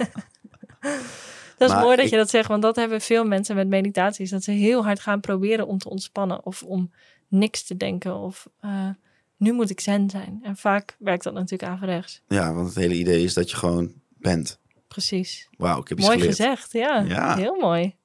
dat 1.57 1.67
is 1.67 1.67
Maar 1.67 1.83
mooi 1.83 1.95
dat 1.95 2.05
ik- 2.05 2.11
je 2.11 2.17
dat 2.17 2.29
zegt, 2.29 2.47
want 2.47 2.61
dat 2.61 2.75
hebben 2.75 3.01
veel 3.01 3.25
mensen 3.25 3.55
met 3.55 3.67
meditaties. 3.67 4.29
Dat 4.29 4.43
ze 4.43 4.51
heel 4.51 4.83
hard 4.83 4.99
gaan 4.99 5.19
proberen 5.19 5.67
om 5.67 5.77
te 5.77 5.89
ontspannen 5.89 6.45
of 6.45 6.63
om 6.63 6.91
niks 7.27 7.63
te 7.63 7.77
denken 7.77 8.15
of 8.15 8.47
eh, 8.59 8.89
nu 9.37 9.53
moet 9.53 9.69
ik 9.69 9.79
zen 9.79 10.09
zijn. 10.09 10.39
En 10.43 10.57
vaak 10.57 10.95
werkt 10.99 11.23
dat 11.23 11.33
natuurlijk 11.33 11.71
averechts. 11.71 12.21
Ja, 12.27 12.53
want 12.53 12.67
het 12.67 12.75
hele 12.75 12.95
idee 12.95 13.23
is 13.23 13.33
dat 13.33 13.49
je 13.49 13.55
gewoon 13.57 13.93
bent. 14.17 14.59
Precies. 14.87 15.49
Wauw, 15.57 15.81
ik 15.81 15.87
heb 15.87 15.97
iets 15.97 16.07
Mooi 16.07 16.21
gezegd, 16.21 16.71
ja. 16.71 16.99
Ja. 16.99 17.35
Heel 17.35 17.55
mooi. 17.55 17.95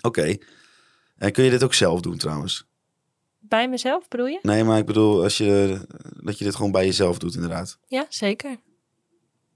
Oké. 0.00 0.36
En 1.18 1.32
kun 1.32 1.44
je 1.44 1.50
dit 1.50 1.62
ook 1.64 1.74
zelf 1.74 2.00
doen 2.00 2.16
trouwens? 2.16 2.68
Bij 3.50 3.68
mezelf 3.68 4.08
bedoel 4.08 4.26
je? 4.26 4.38
Nee, 4.42 4.64
maar 4.64 4.78
ik 4.78 4.86
bedoel 4.86 5.22
als 5.22 5.38
je, 5.38 5.80
dat 6.22 6.38
je 6.38 6.44
dit 6.44 6.54
gewoon 6.56 6.72
bij 6.72 6.84
jezelf 6.86 7.18
doet 7.18 7.34
inderdaad. 7.34 7.78
Ja, 7.86 8.06
zeker. 8.08 8.50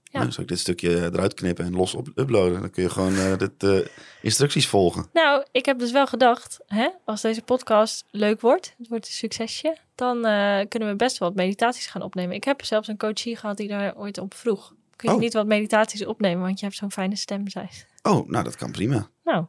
Ja. 0.03 0.19
Nou, 0.19 0.31
zou 0.31 0.41
ik 0.41 0.47
dit 0.47 0.59
stukje 0.59 0.89
eruit 1.13 1.33
knippen 1.33 1.65
en 1.65 1.75
los 1.75 1.93
op 1.93 2.07
uploaden? 2.15 2.59
Dan 2.61 2.69
kun 2.69 2.83
je 2.83 2.89
gewoon 2.89 3.15
eh 3.15 3.37
dit, 3.37 3.63
eh, 3.63 3.77
instructies 4.21 4.67
volgen. 4.67 5.05
Nou, 5.13 5.45
ik 5.51 5.65
heb 5.65 5.79
dus 5.79 5.91
wel 5.91 6.07
gedacht, 6.07 6.57
hè, 6.67 6.89
als 7.05 7.21
deze 7.21 7.41
podcast 7.41 8.05
leuk 8.11 8.41
wordt, 8.41 8.73
het 8.77 8.87
wordt 8.87 9.05
een 9.07 9.13
succesje, 9.13 9.77
dan 9.95 10.25
eh, 10.25 10.59
kunnen 10.69 10.89
we 10.89 10.95
best 10.95 11.17
wel 11.17 11.27
wat 11.27 11.37
meditaties 11.37 11.85
gaan 11.87 12.01
opnemen. 12.01 12.35
Ik 12.35 12.43
heb 12.43 12.65
zelfs 12.65 12.87
een 12.87 12.97
coachie 12.97 13.35
gehad 13.35 13.57
die 13.57 13.67
daar 13.67 13.95
ooit 13.97 14.17
op 14.17 14.33
vroeg. 14.33 14.73
Kun 14.95 15.09
je 15.09 15.15
Oh. 15.15 15.21
niet 15.21 15.33
wat 15.33 15.45
meditaties 15.47 16.05
opnemen, 16.05 16.41
want 16.43 16.59
je 16.59 16.65
hebt 16.65 16.77
zo'n 16.77 16.91
fijne 16.91 17.15
stem, 17.15 17.47
zei 17.49 17.67
ze. 17.71 18.09
Oh, 18.09 18.29
nou 18.29 18.43
dat 18.43 18.55
kan 18.55 18.71
prima. 18.71 19.09
Nou, 19.23 19.45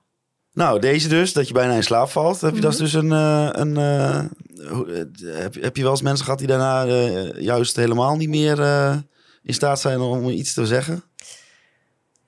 Nou, 0.53 0.81
deze 0.81 1.09
dus, 1.09 1.33
dat 1.33 1.49
je 1.49 1.55
bijna 1.55 1.75
in 1.75 1.83
slaap 1.83 2.09
valt. 2.09 2.41
Heb 2.41 2.55
je 2.55 2.61
dat 2.61 2.73
Mhm. 2.73 2.83
dus 2.83 2.93
een... 2.93 3.11
een 3.11 3.77
heb, 5.23 5.55
heb 5.55 5.77
je 5.77 5.83
wel 5.83 5.91
eens 5.91 6.03
mensen 6.03 6.25
gehad 6.25 6.39
die 6.39 6.49
daarna 6.49 6.87
eh, 6.87 7.41
juist 7.43 7.77
helemaal 7.77 8.17
niet 8.17 8.29
meer 8.29 8.61
eh, 8.61 8.97
in 9.43 9.55
staat 9.55 9.81
zijn 9.81 10.01
om 10.01 10.29
iets 10.29 10.55
te 10.55 10.67
zeggen? 10.67 11.03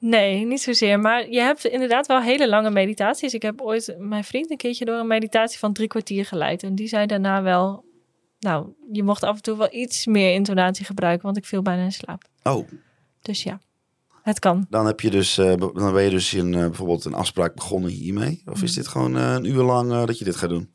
nee, 0.00 0.44
niet 0.46 0.60
zozeer. 0.60 1.00
Maar 1.00 1.30
je 1.30 1.40
hebt 1.40 1.64
inderdaad 1.64 2.06
wel 2.06 2.20
hele 2.22 2.48
lange 2.48 2.70
meditaties. 2.70 3.34
Ik 3.34 3.42
heb 3.42 3.60
ooit 3.60 3.94
mijn 3.98 4.24
vriend 4.24 4.50
een 4.50 4.56
keertje 4.56 4.84
door 4.84 4.98
een 4.98 5.06
meditatie 5.06 5.58
van 5.58 5.72
drie 5.72 5.88
kwartier 5.88 6.24
geleid. 6.26 6.62
En 6.62 6.74
die 6.74 6.88
zei 6.88 7.06
daarna 7.06 7.42
wel, 7.42 7.84
nou, 8.38 8.68
je 8.92 9.02
mocht 9.02 9.22
af 9.22 9.36
en 9.36 9.42
toe 9.42 9.56
wel 9.56 9.68
iets 9.74 10.06
meer 10.06 10.34
intonatie 10.34 10.84
gebruiken, 10.84 11.24
want 11.24 11.36
ik 11.36 11.44
viel 11.44 11.62
bijna 11.62 11.82
in 11.82 11.92
slaap. 11.92 12.22
Oh, 12.42 12.68
Dus 13.22 13.42
ja, 13.42 13.60
het 14.22 14.38
kan. 14.38 14.66
dan 14.70 14.86
heb 14.86 15.00
je 15.00 15.10
dus, 15.10 15.38
eh, 15.38 15.54
dan 15.56 15.92
ben 15.92 16.02
je 16.02 16.10
dus 16.10 16.34
in, 16.34 16.54
eh, 16.54 16.60
bijvoorbeeld 16.60 17.04
een 17.04 17.14
afspraak 17.14 17.54
begonnen 17.54 17.90
hiermee. 17.90 18.42
Of 18.46 18.62
is 18.62 18.70
Mhm. 18.70 18.78
dit 18.80 18.88
gewoon 18.88 19.16
eh, 19.16 19.32
een 19.32 19.44
uur 19.44 19.62
lang 19.62 19.92
eh, 19.92 20.06
dat 20.06 20.18
je 20.18 20.24
dit 20.24 20.36
gaat 20.36 20.48
doen? 20.50 20.72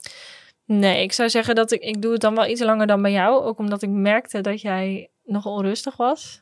Nee, 0.79 1.03
ik 1.03 1.11
zou 1.13 1.29
zeggen 1.29 1.55
dat 1.55 1.71
ik, 1.71 1.81
ik 1.81 2.01
doe 2.01 2.11
het 2.11 2.21
dan 2.21 2.35
wel 2.35 2.47
iets 2.47 2.61
langer 2.61 2.87
dan 2.87 3.01
bij 3.01 3.11
jou. 3.11 3.43
Ook 3.43 3.57
omdat 3.59 3.81
ik 3.81 3.89
merkte 3.89 4.41
dat 4.41 4.61
jij 4.61 5.09
nog 5.23 5.45
onrustig 5.45 5.97
was. 5.97 6.41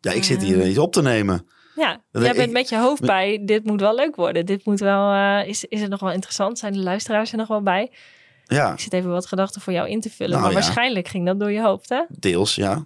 Ja, 0.00 0.12
ik 0.12 0.24
zit 0.24 0.42
hier 0.42 0.66
iets 0.66 0.78
op 0.78 0.92
te 0.92 1.02
nemen. 1.02 1.46
Ja, 1.76 2.00
Dat 2.12 2.22
jij 2.22 2.30
ik- 2.30 2.36
bent 2.36 2.52
met 2.52 2.68
je 2.68 2.76
hoofd 2.78 3.02
bij. 3.02 3.42
Dit 3.44 3.64
moet 3.64 3.80
wel 3.80 3.94
leuk 3.94 4.16
worden. 4.16 4.46
Dit 4.46 4.64
moet 4.64 4.80
wel. 4.80 5.12
eh, 5.12 5.48
is, 5.48 5.64
is 5.64 5.80
het 5.80 5.90
nog 5.90 6.00
wel 6.00 6.12
interessant? 6.12 6.58
Zijn 6.58 6.72
de 6.72 6.78
luisteraars 6.78 7.32
er 7.32 7.38
nog 7.38 7.48
wel 7.48 7.62
bij? 7.62 7.90
Ja, 8.44 8.72
Ik 8.72 8.80
zit 8.80 8.92
even 8.92 9.10
wat 9.10 9.26
gedachten 9.26 9.60
voor 9.60 9.72
jou 9.72 9.88
in 9.88 10.00
te 10.00 10.10
vullen. 10.10 10.30
Nou, 10.30 10.42
maar 10.42 10.52
ja. 10.52 10.58
waarschijnlijk 10.58 11.08
ging 11.08 11.26
dat 11.26 11.40
door 11.40 11.50
je 11.52 11.62
hoofd, 11.62 11.88
hè? 11.88 12.02
deels, 12.08 12.54
ja. 12.54 12.84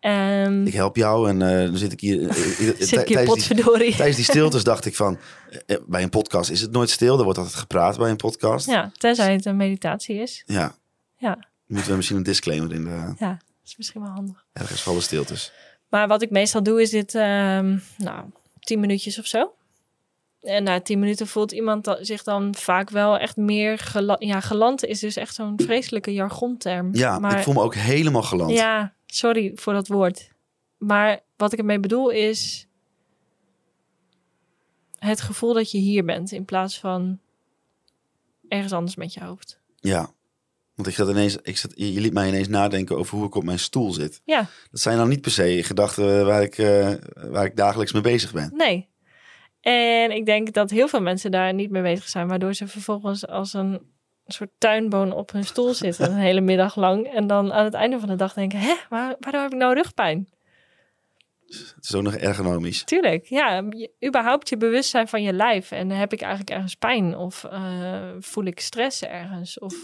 Ehm 0.00 0.66
Ik 0.66 0.72
help 0.74 0.96
jou 0.96 1.28
en 1.28 1.42
eh, 1.42 1.64
dan 1.66 1.76
zit 1.76 1.92
ik 1.92 2.00
hier... 2.00 2.20
eh, 2.20 2.28
eh, 2.28 2.34
zit 2.78 2.92
ik 2.92 3.08
hier 3.08 3.16
tijdens 3.16 3.16
die- 3.16 3.24
potverdorie. 3.24 3.94
Tijdens 3.96 4.16
die 4.16 4.24
stiltes 4.24 4.64
dacht 4.64 4.84
ik 4.84 4.96
van, 4.96 5.18
bij 5.86 6.02
een 6.02 6.10
podcast 6.10 6.50
is 6.50 6.60
het 6.60 6.70
nooit 6.70 6.90
stil. 6.90 7.18
Er 7.18 7.24
wordt 7.24 7.38
altijd 7.38 7.56
gepraat 7.56 7.98
bij 7.98 8.10
een 8.10 8.16
podcast. 8.16 8.66
Ja, 8.66 8.90
tenzij 8.96 9.32
het 9.32 9.44
een 9.44 9.56
meditatie 9.56 10.16
is. 10.16 10.42
Ja. 10.46 10.74
Ja. 11.16 11.38
Moeten 11.66 11.90
we 11.90 11.96
misschien 11.96 12.16
een 12.16 12.22
disclaimer 12.22 12.72
in 12.72 12.84
de, 12.84 13.14
Ja, 13.18 13.28
dat 13.30 13.38
is 13.64 13.76
misschien 13.76 14.02
wel 14.02 14.10
handig. 14.10 14.44
ergens 14.52 14.82
vallen 14.82 15.02
stiltes. 15.02 15.52
Maar 15.88 16.08
wat 16.08 16.22
ik 16.22 16.30
meestal 16.30 16.62
doe 16.62 16.82
is 16.82 16.90
dit, 16.90 17.14
ehm, 17.14 17.78
nou, 17.96 18.24
tien 18.60 18.80
minuutjes 18.80 19.18
of 19.18 19.26
zo. 19.26 19.52
En 20.40 20.62
na 20.62 20.80
tien 20.80 20.98
minuten 20.98 21.26
voelt 21.26 21.52
iemand 21.52 21.96
zich 22.00 22.22
dan 22.22 22.54
vaak 22.58 22.90
wel 22.90 23.18
echt 23.18 23.36
meer 23.36 23.78
geland. 23.78 24.22
Ja, 24.24 24.40
geland 24.40 24.84
is 24.84 25.00
dus 25.00 25.16
echt 25.16 25.34
zo'n 25.34 25.52
vreselijke 25.56 26.12
jargonterm. 26.12 26.88
Ja, 26.92 27.18
maar 27.18 27.36
ik 27.38 27.42
voel 27.44 27.54
me 27.54 27.60
ook 27.62 27.74
helemaal 27.74 28.22
geland. 28.22 28.50
ja, 28.50 28.92
sorry 29.12 29.52
voor 29.54 29.72
dat 29.72 29.88
woord. 29.88 30.30
Maar 30.78 31.20
wat 31.36 31.52
ik 31.52 31.58
ermee 31.58 31.80
bedoel 31.80 32.10
is 32.10 32.66
het 34.98 35.20
gevoel 35.20 35.52
dat 35.52 35.70
je 35.70 35.78
hier 35.78 36.04
bent 36.04 36.32
in 36.32 36.44
plaats 36.44 36.78
van 36.80 37.18
ergens 38.48 38.72
anders 38.72 38.96
met 38.96 39.14
je 39.14 39.24
hoofd. 39.24 39.60
Ja. 39.76 40.10
Want 40.74 40.88
ik 40.88 40.94
zat 40.94 41.08
ineens, 41.08 41.36
ik 41.42 41.56
zat, 41.56 41.72
je 41.74 42.00
liet 42.00 42.12
mij 42.12 42.28
ineens 42.28 42.48
nadenken 42.48 42.96
over 42.96 43.16
hoe 43.16 43.26
ik 43.26 43.34
op 43.34 43.44
mijn 43.44 43.58
stoel 43.58 43.92
zit. 43.92 44.20
Ja, 44.24 44.46
Dat 44.70 44.80
zijn 44.80 44.96
dan 44.96 45.08
niet 45.08 45.20
per 45.20 45.30
se 45.30 45.62
gedachten 45.62 46.26
waar 46.26 46.42
ik, 46.42 46.58
eh, 46.58 46.94
waar 47.14 47.44
ik 47.44 47.56
dagelijks 47.56 47.92
mee 47.92 48.02
bezig 48.02 48.32
ben. 48.32 48.52
nee. 48.54 48.88
En 49.60 50.10
ik 50.10 50.26
denk 50.26 50.52
dat 50.52 50.70
heel 50.70 50.88
veel 50.88 51.00
mensen 51.00 51.30
daar 51.30 51.54
niet 51.54 51.70
mee 51.70 51.82
bezig 51.82 52.08
zijn, 52.08 52.28
waardoor 52.28 52.54
ze 52.54 52.66
vervolgens 52.66 53.26
als 53.26 53.52
een 53.52 53.80
soort 54.32 54.50
tuinboon 54.58 55.12
op 55.12 55.32
hun 55.32 55.44
stoel 55.44 55.74
zitten 55.74 56.10
een 56.10 56.18
hele 56.18 56.40
middag 56.40 56.76
lang. 56.76 57.06
En 57.06 57.26
dan 57.26 57.52
aan 57.52 57.64
het 57.64 57.74
einde 57.74 57.98
van 57.98 58.08
de 58.08 58.16
dag 58.16 58.32
denken, 58.32 58.58
hè, 58.58 58.74
waar, 58.88 59.16
waardoor 59.20 59.42
heb 59.42 59.52
ik 59.52 59.58
nou 59.58 59.74
rugpijn? 59.74 60.28
Het 61.46 61.76
is 61.80 61.94
ook 61.94 62.02
nog 62.02 62.14
ergonomisch. 62.14 62.84
Tuurlijk, 62.84 63.24
ja. 63.24 63.64
Je, 63.70 63.90
überhaupt 64.06 64.48
je 64.48 64.56
bewustzijn 64.56 65.08
van 65.08 65.22
je 65.22 65.32
lijf. 65.32 65.70
En 65.70 65.90
heb 65.90 66.12
ik 66.12 66.20
eigenlijk 66.20 66.50
ergens 66.50 66.74
pijn? 66.74 67.16
Of 67.16 67.44
eh, 67.44 68.10
voel 68.18 68.44
ik 68.44 68.60
stress 68.60 69.02
ergens? 69.02 69.58
Of 69.58 69.74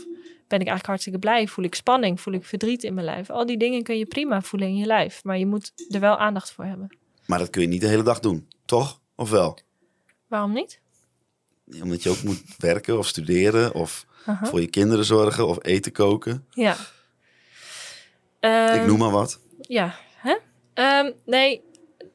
ben 0.48 0.61
ik 0.61 0.66
eigenlijk 0.66 0.87
hartstikke 0.87 1.18
blij? 1.18 1.48
Voel 1.48 1.64
ik 1.64 1.74
spanning? 1.74 2.20
Voel 2.20 2.35
ik 2.35 2.44
verdriet 2.44 2.83
in 2.83 2.94
mijn 2.94 3.07
lijf? 3.07 3.30
Al 3.30 3.46
die 3.46 3.57
dingen 3.57 3.83
kun 3.83 3.98
je 3.98 4.07
prima 4.07 4.40
voelen 4.42 4.68
in 4.68 4.76
je 4.76 4.87
lijf. 4.87 5.24
Maar 5.24 5.38
je 5.38 5.46
moet 5.46 5.72
er 5.88 6.00
wel 6.00 6.16
aandacht 6.18 6.52
voor 6.52 6.64
hebben. 6.64 6.96
Maar 7.26 7.38
dat 7.38 7.50
kun 7.50 7.62
je 7.62 7.68
niet 7.68 7.80
de 7.80 7.87
hele 7.87 8.02
dag 8.02 8.20
doen, 8.20 8.48
toch? 8.64 9.00
Of 9.16 9.30
wel? 9.30 9.59
Waarom 10.28 10.52
niet? 10.52 10.80
Omdat 11.83 12.03
je 12.03 12.11
ook 12.11 12.22
moet 12.22 12.42
werken 12.59 12.98
of 12.98 13.07
studeren 13.07 13.74
of 13.74 14.07
voor 14.42 14.61
je 14.61 14.66
kinderen 14.66 15.05
zorgen 15.05 15.46
of 15.46 15.64
eten 15.64 15.92
koken. 15.92 16.46
Ja. 16.50 16.72
ik 16.72 16.79
Ehm, 18.40 18.87
noem 18.87 18.98
maar 18.98 19.11
wat. 19.11 19.40
Ja, 19.61 19.94
hè? 20.16 20.37
Ehm, 20.74 21.12
nee, 21.24 21.62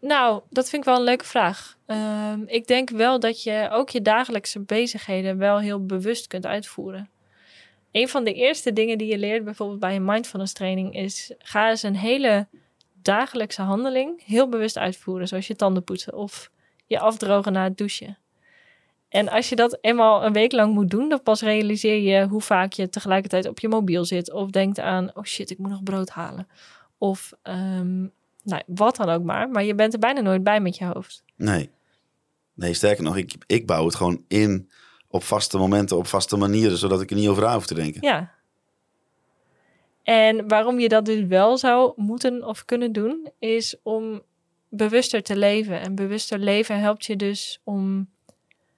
nou, 0.02 0.42
dat 0.50 0.70
vind 0.70 0.82
ik 0.84 0.90
wel 0.90 0.98
een 0.98 1.06
leuke 1.06 1.26
vraag. 1.26 1.78
Ehm, 1.86 2.42
ik 2.46 2.68
denk 2.68 2.90
wel 2.90 3.20
dat 3.20 3.44
je 3.44 3.70
ook 3.72 3.90
je 3.90 4.02
dagelijkse 4.02 4.60
bezigheden 4.60 5.38
wel 5.38 5.60
heel 5.60 5.86
bewust 5.86 6.28
kunt 6.28 6.46
uitvoeren. 6.46 7.10
Een 7.92 8.10
van 8.10 8.24
de 8.24 8.34
eerste 8.34 8.74
dingen 8.74 8.98
die 8.98 9.08
je 9.08 9.18
leert, 9.18 9.44
bijvoorbeeld 9.44 9.80
bij 9.80 9.96
een 9.96 10.06
mindfulness 10.06 10.54
training, 10.54 10.96
is 10.96 11.34
ga 11.38 11.70
eens 11.70 11.84
een 11.84 11.96
hele 11.96 12.48
dagelijkse 13.02 13.62
handeling 13.62 14.26
heel 14.26 14.50
bewust 14.50 14.78
uitvoeren, 14.78 15.28
zoals 15.28 15.48
je 15.48 15.56
tanden 15.56 15.84
poetsen 15.84 16.14
of 16.14 16.52
je 16.86 17.00
afdrogen 17.00 17.54
na 17.54 17.64
het 17.64 17.78
douchen. 17.78 18.18
En 19.10 19.30
als 19.30 19.50
je 19.50 19.56
dat 19.56 19.78
eenmaal 19.82 20.26
een 20.26 20.34
week 20.34 20.52
lang 20.52 20.74
moet 20.74 20.90
doen, 20.90 21.10
dan 21.10 21.24
pas 21.24 21.42
realiseer 21.42 22.00
je 22.00 22.28
hoe 22.28 22.42
vaak 22.42 22.74
je 22.74 22.90
tegelijkertijd 22.90 23.48
op 23.48 23.60
je 23.60 23.68
mobiel 23.68 24.06
zit. 24.06 24.32
Of 24.32 24.50
denkt 24.50 24.80
aan, 24.80 25.16
oh 25.16 25.24
shit, 25.24 25.50
ik 25.50 25.58
moet 25.58 25.70
nog 25.70 25.84
brood 25.84 26.10
halen. 26.10 26.48
Of 26.98 27.34
ehm, 27.42 28.00
nou, 28.44 28.62
wat 28.66 28.96
dan 28.96 29.10
ook 29.10 29.24
maar. 29.24 29.50
Maar 29.50 29.64
je 29.64 29.76
bent 29.76 29.94
er 29.94 30.00
bijna 30.00 30.22
nooit 30.22 30.44
bij 30.44 30.60
met 30.60 30.78
je 30.78 30.86
hoofd. 30.86 31.24
Nee. 31.36 31.70
Nee, 32.54 32.74
sterker 32.74 33.04
nog, 33.04 33.18
ik, 33.18 33.36
ik 33.46 33.66
bouw 33.66 33.86
het 33.86 33.96
gewoon 33.96 34.24
in 34.28 34.70
op 35.08 35.24
vaste 35.24 35.58
momenten, 35.58 35.98
op 35.98 36.08
vaste 36.08 36.38
manieren, 36.38 36.78
zodat 36.78 37.02
ik 37.02 37.10
er 37.10 37.16
niet 37.16 37.28
over 37.28 37.44
na 37.44 37.54
hoef 37.54 37.66
te 37.66 37.74
denken. 37.74 38.02
Ja. 38.02 38.32
En 40.04 40.48
waarom 40.48 40.80
je 40.80 40.90
dat 40.90 41.06
dus 41.06 41.28
wel 41.28 41.58
zou 41.58 41.94
moeten 41.96 42.48
of 42.48 42.66
kunnen 42.66 42.92
doen, 42.92 43.30
is 43.40 43.76
om 43.84 44.22
bewuster 44.70 45.24
te 45.24 45.38
leven. 45.38 45.82
En 45.82 45.96
bewuster 45.96 46.40
leven 46.40 46.80
helpt 46.80 47.06
je 47.06 47.16
dus 47.16 47.62
om 47.64 48.10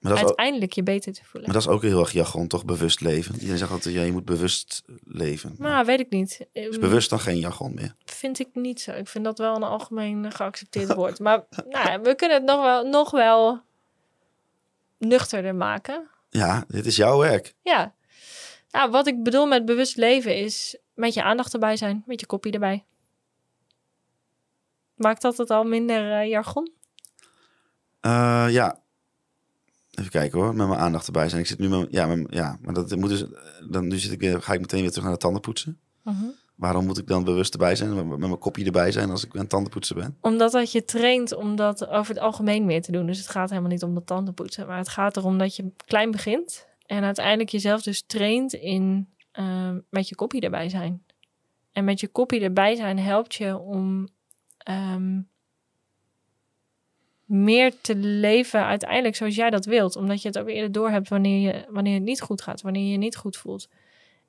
Maar 0.02 0.12
ook, 0.12 0.18
uiteindelijk 0.18 0.72
je 0.72 0.82
beter 0.82 1.12
te 1.12 1.24
voelen. 1.24 1.50
maar 1.50 1.60
dat 1.60 1.68
is 1.68 1.76
ook 1.76 1.82
heel 1.82 2.00
erg 2.00 2.12
jargon, 2.12 2.48
toch? 2.48 2.64
Bewust 2.64 3.00
leven. 3.00 3.34
Iedereen 3.34 3.58
zegt 3.58 3.70
altijd, 3.70 3.94
ja, 3.94 4.02
je 4.02 4.12
moet 4.12 4.24
bewust 4.24 4.82
leven. 5.04 5.54
Maar 5.58 5.84
weet 5.84 6.00
ik 6.00 6.10
niet. 6.10 6.46
is 6.52 6.78
bewust 6.78 7.10
dan 7.10 7.20
geen 7.20 7.38
jargon 7.38 7.74
meer? 7.74 7.94
Vind 8.04 8.38
ik 8.38 8.48
niet 8.52 8.80
zo. 8.80 8.92
Ik 8.92 9.08
vind 9.08 9.24
dat 9.24 9.38
wel 9.38 9.56
een 9.56 9.62
algemeen 9.62 10.32
geaccepteerd 10.32 10.94
woord. 11.00 11.18
Maar 11.18 11.44
nou, 11.68 12.02
we 12.02 12.14
kunnen 12.14 12.36
het 12.36 12.46
nog 12.46 12.62
wel, 12.62 12.84
nog 12.84 13.10
wel 13.10 13.60
nuchterder 14.98 15.54
maken. 15.54 16.08
Ja, 16.30 16.64
dit 16.68 16.86
is 16.86 16.96
jouw 16.96 17.18
werk. 17.18 17.54
Ja. 17.62 17.94
Nou, 18.70 18.90
wat 18.90 19.06
ik 19.06 19.22
bedoel 19.22 19.46
met 19.46 19.64
bewust 19.64 19.96
leven 19.96 20.36
is 20.36 20.76
met 20.94 21.14
je 21.14 21.22
aandacht 21.22 21.52
erbij 21.52 21.76
zijn, 21.76 22.02
met 22.06 22.20
je 22.20 22.26
kopie 22.26 22.52
erbij. 22.52 22.84
Maakt 24.94 25.22
dat 25.22 25.36
het 25.36 25.50
al 25.50 25.64
minder 25.64 26.12
eh, 26.12 26.28
jargon? 26.28 26.72
Eh, 28.00 28.46
ja. 28.50 28.81
Even 30.02 30.20
kijken 30.20 30.38
hoor, 30.38 30.54
met 30.54 30.68
mijn 30.68 30.80
aandacht 30.80 31.06
erbij 31.06 31.28
zijn. 31.28 31.40
Ik 31.40 31.46
zit 31.46 31.58
nu 31.58 31.68
met, 31.68 31.86
ja, 31.90 32.06
met, 32.06 32.26
ja, 32.30 32.58
maar 32.62 32.74
dat 32.74 32.96
moet 32.96 33.08
dus, 33.08 33.24
dan 33.68 33.88
nu 33.88 33.98
zit 33.98 34.12
ik 34.12 34.20
weer, 34.20 34.42
ga 34.42 34.52
ik 34.52 34.60
meteen 34.60 34.80
weer 34.80 34.90
terug 34.90 35.04
naar 35.04 35.12
de 35.12 35.18
tanden 35.18 35.40
poetsen. 35.40 35.80
Waarom 36.54 36.86
moet 36.86 36.98
ik 36.98 37.06
dan 37.06 37.24
bewust 37.24 37.52
erbij 37.52 37.76
zijn, 37.76 37.94
met, 37.94 38.06
met 38.06 38.18
mijn 38.18 38.38
kopje 38.38 38.64
erbij 38.64 38.92
zijn 38.92 39.10
als 39.10 39.24
ik 39.24 39.34
aan 39.34 39.40
het 39.40 39.48
tandenpoetsen 39.48 39.96
ben? 39.96 40.16
Omdat 40.20 40.52
dat 40.52 40.72
je 40.72 40.84
traint 40.84 41.34
om 41.34 41.56
dat 41.56 41.86
over 41.86 42.14
het 42.14 42.22
algemeen 42.22 42.64
meer 42.64 42.82
te 42.82 42.92
doen. 42.92 43.06
Dus 43.06 43.18
het 43.18 43.28
gaat 43.28 43.48
helemaal 43.50 43.70
niet 43.70 43.82
om 43.82 43.94
de 43.94 44.04
tanden 44.04 44.34
poetsen. 44.34 44.66
Maar 44.66 44.78
het 44.78 44.88
gaat 44.88 45.16
erom 45.16 45.38
dat 45.38 45.56
je 45.56 45.72
klein 45.86 46.10
begint. 46.10 46.66
En 46.86 47.02
uiteindelijk 47.02 47.48
jezelf 47.48 47.82
dus 47.82 48.02
traint 48.06 48.52
in 48.52 49.08
ehm, 49.32 49.78
met 49.90 50.08
je 50.08 50.14
kopie 50.14 50.40
erbij 50.40 50.68
zijn. 50.68 51.04
En 51.72 51.84
met 51.84 52.00
je 52.00 52.08
kopie 52.08 52.40
erbij 52.40 52.76
zijn 52.76 52.98
helpt 52.98 53.34
je 53.34 53.58
om 53.58 54.08
ehm, 54.58 55.20
meer 57.24 57.72
te 57.80 57.96
leven 57.96 58.64
uiteindelijk 58.64 59.16
zoals 59.16 59.34
jij 59.34 59.50
dat 59.50 59.64
wilt. 59.64 59.96
Omdat 59.96 60.22
je 60.22 60.28
het 60.28 60.38
ook 60.38 60.48
eerder 60.48 60.72
door 60.72 60.90
hebt 60.90 61.08
wanneer, 61.08 61.40
je, 61.40 61.64
wanneer 61.70 61.94
het 61.94 62.02
niet 62.02 62.20
goed 62.20 62.42
gaat. 62.42 62.60
Wanneer 62.60 62.82
je 62.84 62.90
je 62.90 62.96
niet 62.98 63.16
goed 63.16 63.36
voelt. 63.36 63.68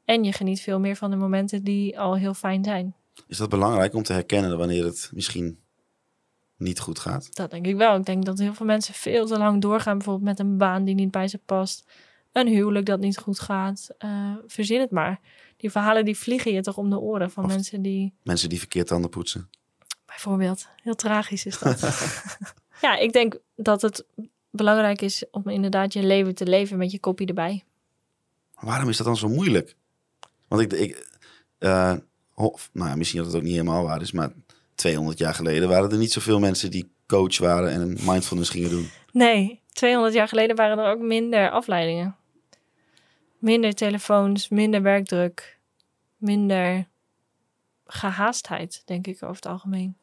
En 0.06 0.24
je 0.24 0.32
geniet 0.34 0.62
veel 0.62 0.80
meer 0.80 0.96
van 0.96 1.10
de 1.10 1.16
momenten 1.16 1.64
die 1.64 2.00
al 2.00 2.16
heel 2.18 2.34
fijn 2.34 2.64
zijn. 2.64 2.96
Is 3.28 3.38
dat 3.38 3.50
belangrijk 3.50 3.94
om 3.94 4.04
te 4.04 4.14
herkennen 4.14 4.58
wanneer 4.58 4.84
het 4.86 5.10
misschien 5.14 5.60
niet 6.58 6.80
goed 6.80 7.00
gaat? 7.00 7.36
Dat 7.36 7.52
denk 7.52 7.66
ik 7.66 7.76
wel. 7.76 7.96
Ik 7.98 8.06
denk 8.06 8.26
dat 8.26 8.40
heel 8.40 8.54
veel 8.54 8.66
mensen 8.66 8.94
veel 8.94 9.26
te 9.26 9.38
lang 9.38 9.62
doorgaan, 9.62 9.98
bijvoorbeeld 9.98 10.26
met 10.26 10.40
een 10.40 10.58
baan 10.58 10.84
die 10.84 10.96
niet 10.96 11.12
bij 11.12 11.28
ze 11.28 11.38
past, 11.38 11.86
een 12.32 12.48
huwelijk 12.48 12.86
dat 12.86 13.00
niet 13.00 13.18
goed 13.18 13.40
gaat. 13.40 13.90
Eh, 13.98 14.36
verzin 14.48 14.80
het 14.80 14.92
maar. 14.92 15.20
Die 15.58 15.72
verhalen 15.72 16.06
die 16.06 16.18
vliegen 16.18 16.54
je 16.54 16.62
toch 16.62 16.78
om 16.78 16.90
de 16.90 17.00
oren 17.00 17.32
van 17.32 17.44
Of- 17.44 17.50
mensen 17.50 17.82
die, 17.82 18.14
Mensen 18.24 18.50
die 18.50 18.60
verkeerd 18.60 18.88
tanden 18.88 19.10
poetsen. 19.10 19.50
bijvoorbeeld, 20.06 20.68
heel 20.82 20.96
tragisch 20.96 21.46
is 21.46 21.60
dat. 21.60 21.82
ja, 22.84 22.98
ik 22.98 23.14
denk 23.14 23.40
dat 23.56 23.82
het 23.82 24.06
belangrijk 24.50 25.02
is 25.02 25.24
om 25.32 25.50
inderdaad 25.50 25.94
je 25.94 26.04
leven 26.04 26.36
te 26.36 26.46
leven 26.46 26.78
met 26.78 26.92
je 26.92 27.00
kopie 27.00 27.28
erbij. 27.28 27.64
Waarom 28.60 28.90
is 28.90 28.98
dat 28.98 29.06
dan 29.06 29.18
zo 29.18 29.28
moeilijk? 29.28 29.76
Want 30.48 30.62
ik, 30.62 30.74
ik 30.74 31.08
eh, 31.58 31.94
of, 32.36 32.70
nou 32.74 32.90
ja, 32.90 32.96
misschien 32.96 33.20
dat 33.20 33.28
het 33.28 33.36
ook 33.36 33.44
niet 33.44 33.52
helemaal 33.52 33.84
waar 33.84 34.02
is, 34.02 34.12
maar 34.12 34.32
200 34.76 35.18
jaar 35.18 35.34
geleden 35.34 35.70
waren 35.70 35.92
er 35.92 35.98
niet 35.98 36.12
zoveel 36.12 36.40
mensen 36.40 36.72
die 36.72 36.92
coach 37.08 37.38
waren 37.38 37.72
en 37.72 37.82
een 37.82 37.98
mindfulness 38.02 38.50
gingen 38.50 38.70
doen. 38.70 38.90
Nee, 39.12 39.60
200 39.72 40.14
jaar 40.14 40.28
geleden 40.28 40.56
waren 40.56 40.80
er 40.80 40.92
ook 40.92 41.02
minder 41.02 41.52
afleidingen. 41.52 42.16
Minder 43.38 43.74
telefoons, 43.74 44.50
minder 44.50 44.82
werkdruk, 44.82 45.60
minder 46.18 46.88
gehaastheid, 47.86 48.82
denk 48.86 49.08
ik 49.08 49.24
over 49.24 49.36
het 49.36 49.46
algemeen. 49.46 49.98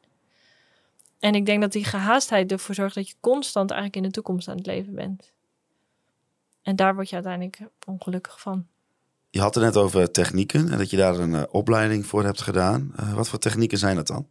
En 1.21 1.35
ik 1.35 1.45
denk 1.45 1.61
dat 1.61 1.71
die 1.71 1.83
gehaastheid 1.83 2.51
ervoor 2.51 2.75
zorgt 2.75 2.95
dat 2.95 3.07
je 3.07 3.15
constant 3.19 3.71
eigenlijk 3.71 4.01
in 4.01 4.09
de 4.09 4.15
toekomst 4.15 4.47
aan 4.47 4.57
het 4.57 4.65
leven 4.65 4.93
bent. 4.93 5.31
En 6.61 6.75
daar 6.75 6.95
word 6.95 7.09
je 7.09 7.15
uiteindelijk 7.15 7.59
ongelukkig 7.85 8.41
van. 8.41 8.67
Je 9.29 9.39
had 9.39 9.55
het 9.55 9.63
net 9.63 9.77
over 9.77 10.11
technieken 10.11 10.69
en 10.71 10.77
dat 10.77 10.89
je 10.89 10.97
daar 10.97 11.19
een 11.19 11.35
eh, 11.35 11.43
opleiding 11.51 12.05
voor 12.05 12.23
hebt 12.23 12.41
gedaan. 12.41 12.93
Eh, 12.95 13.13
wat 13.13 13.29
voor 13.29 13.39
technieken 13.39 13.77
zijn 13.77 13.95
dat 13.95 14.07
dan? 14.07 14.27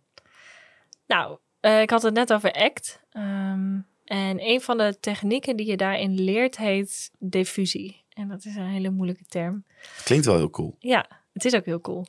Nou, 1.07 1.39
eh, 1.61 1.81
ik 1.81 1.91
had 1.91 2.03
het 2.03 2.15
net 2.15 2.33
over 2.33 2.53
ACT. 2.53 3.01
ehm, 3.11 3.79
en 4.05 4.49
een 4.49 4.61
van 4.61 4.79
de 4.79 4.97
technieken 5.01 5.57
die 5.57 5.67
je 5.67 5.77
daarin 5.77 6.21
leert 6.21 6.57
heet 6.57 7.11
diffusie. 7.19 8.05
En 8.09 8.29
dat 8.29 8.45
is 8.45 8.57
een 8.57 8.67
hele 8.69 8.91
moeilijke 8.91 9.25
term. 9.25 9.65
Klinkt 10.05 10.27
wel 10.27 10.37
heel 10.37 10.51
cool. 10.51 10.77
Ja, 10.79 11.07
het 11.33 11.45
is 11.45 11.55
ook 11.55 11.65
heel 11.65 11.81
cool. 11.81 12.07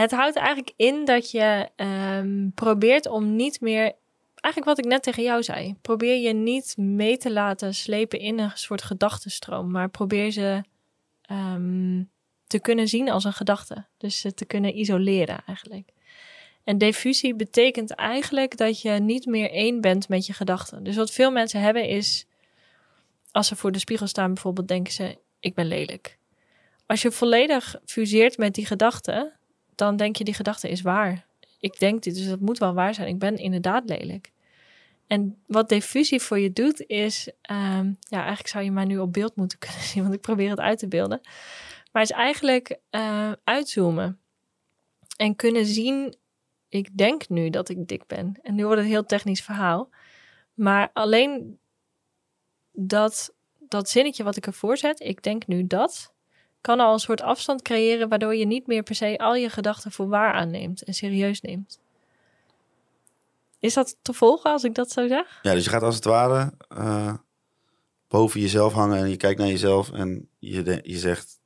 Het 0.00 0.10
houdt 0.10 0.36
eigenlijk 0.36 0.72
in 0.76 1.04
dat 1.04 1.30
je 1.30 1.68
ehm, 1.76 2.48
probeert 2.54 3.06
om 3.06 3.36
niet 3.36 3.60
meer. 3.60 3.92
Eigenlijk 4.34 4.76
wat 4.76 4.78
ik 4.78 4.92
net 4.92 5.02
tegen 5.02 5.22
jou 5.22 5.42
zei. 5.42 5.74
Probeer 5.82 6.20
je 6.20 6.32
niet 6.32 6.76
mee 6.76 7.16
te 7.16 7.32
laten 7.32 7.74
slepen 7.74 8.18
in 8.18 8.38
een 8.38 8.50
soort 8.54 8.82
gedachtenstroom. 8.82 9.70
Maar 9.70 9.88
probeer 9.88 10.30
ze 10.30 10.62
ehm, 11.22 12.02
te 12.46 12.58
kunnen 12.60 12.88
zien 12.88 13.10
als 13.10 13.24
een 13.24 13.32
gedachte. 13.32 13.84
Dus 13.96 14.20
ze 14.20 14.34
te 14.34 14.44
kunnen 14.44 14.78
isoleren 14.78 15.44
eigenlijk. 15.46 15.88
En 16.64 16.78
diffusie 16.78 17.34
betekent 17.34 17.90
eigenlijk 17.90 18.56
dat 18.56 18.80
je 18.80 18.90
niet 18.90 19.26
meer 19.26 19.50
één 19.50 19.80
bent 19.80 20.08
met 20.08 20.26
je 20.26 20.32
gedachten. 20.32 20.84
Dus 20.84 20.96
wat 20.96 21.10
veel 21.10 21.30
mensen 21.30 21.60
hebben 21.60 21.88
is. 21.88 22.26
Als 23.30 23.46
ze 23.46 23.56
voor 23.56 23.72
de 23.72 23.78
spiegel 23.78 24.06
staan 24.06 24.34
bijvoorbeeld, 24.34 24.68
denken 24.68 24.92
ze: 24.92 25.18
ik 25.40 25.54
ben 25.54 25.66
lelijk. 25.66 26.18
Als 26.86 27.02
je 27.02 27.10
volledig 27.10 27.76
fuseert 27.84 28.36
met 28.36 28.54
die 28.54 28.66
gedachte, 28.66 29.32
dan 29.74 29.96
denk 29.96 30.16
je 30.16 30.24
die 30.24 30.34
gedachte 30.34 30.68
is 30.68 30.82
waar. 30.82 31.26
Ik 31.58 31.78
denk 31.78 32.02
dit, 32.02 32.14
dus 32.14 32.28
dat 32.28 32.40
moet 32.40 32.58
wel 32.58 32.74
waar 32.74 32.94
zijn. 32.94 33.08
Ik 33.08 33.18
ben 33.18 33.36
inderdaad 33.36 33.88
lelijk. 33.88 34.32
En 35.06 35.42
wat 35.46 35.68
diffusie 35.68 36.20
voor 36.20 36.38
je 36.38 36.52
doet, 36.52 36.86
is... 36.86 37.30
ehm, 37.40 37.92
ja, 38.08 38.18
eigenlijk 38.18 38.48
zou 38.48 38.64
je 38.64 38.70
mij 38.70 38.84
nu 38.84 38.98
op 38.98 39.12
beeld 39.12 39.36
moeten 39.36 39.58
kunnen 39.64 39.82
zien, 39.82 40.02
want 40.02 40.14
ik 40.14 40.20
probeer 40.20 40.50
het 40.50 40.60
uit 40.60 40.78
te 40.78 40.88
beelden. 40.88 41.20
Maar 41.92 42.02
is 42.02 42.10
eigenlijk 42.10 42.78
eh, 42.90 43.32
uitzoomen. 43.44 44.18
En 45.16 45.36
kunnen 45.36 45.66
zien, 45.66 46.14
ik 46.68 46.96
denk 46.96 47.28
nu 47.28 47.50
dat 47.50 47.68
ik 47.68 47.88
dik 47.88 48.06
ben. 48.06 48.38
En 48.42 48.54
nu 48.54 48.62
wordt 48.64 48.76
het 48.76 48.86
een 48.86 48.94
heel 48.94 49.06
technisch 49.06 49.42
verhaal. 49.42 49.90
Maar 50.54 50.90
alleen 50.92 51.58
dat, 52.72 53.34
dat 53.58 53.88
zinnetje 53.88 54.24
wat 54.24 54.36
ik 54.36 54.46
ervoor 54.46 54.76
zet, 54.76 55.00
ik 55.00 55.22
denk 55.22 55.46
nu 55.46 55.66
dat 55.66 56.13
kan 56.64 56.80
al 56.80 56.92
een 56.92 56.98
soort 56.98 57.20
afstand 57.22 57.62
creëren, 57.62 58.08
waardoor 58.08 58.34
je 58.34 58.46
niet 58.46 58.66
meer 58.66 58.82
per 58.82 58.94
se 58.94 59.18
al 59.18 59.34
je 59.34 59.48
gedachten 59.50 59.92
voor 59.92 60.08
waar 60.08 60.32
aanneemt 60.32 60.82
en 60.82 60.94
serieus 60.94 61.40
neemt. 61.40 61.78
Is 63.58 63.74
dat 63.74 63.96
te 64.02 64.12
volgen 64.12 64.50
als 64.50 64.64
ik 64.64 64.74
dat 64.74 64.90
zo 64.90 65.06
zeg? 65.08 65.38
Ja, 65.42 65.52
dus 65.54 65.64
je 65.64 65.70
gaat 65.70 65.82
als 65.82 65.94
het 65.94 66.04
ware 66.04 66.52
eh, 66.68 67.14
boven 68.08 68.40
jezelf 68.40 68.72
hangen 68.72 68.98
en 68.98 69.08
je 69.10 69.16
kijkt 69.16 69.38
naar 69.38 69.48
jezelf 69.48 69.92
en 69.92 70.28
je, 70.38 70.62
de- 70.62 70.80
je 70.82 70.98
zegt, 70.98 71.40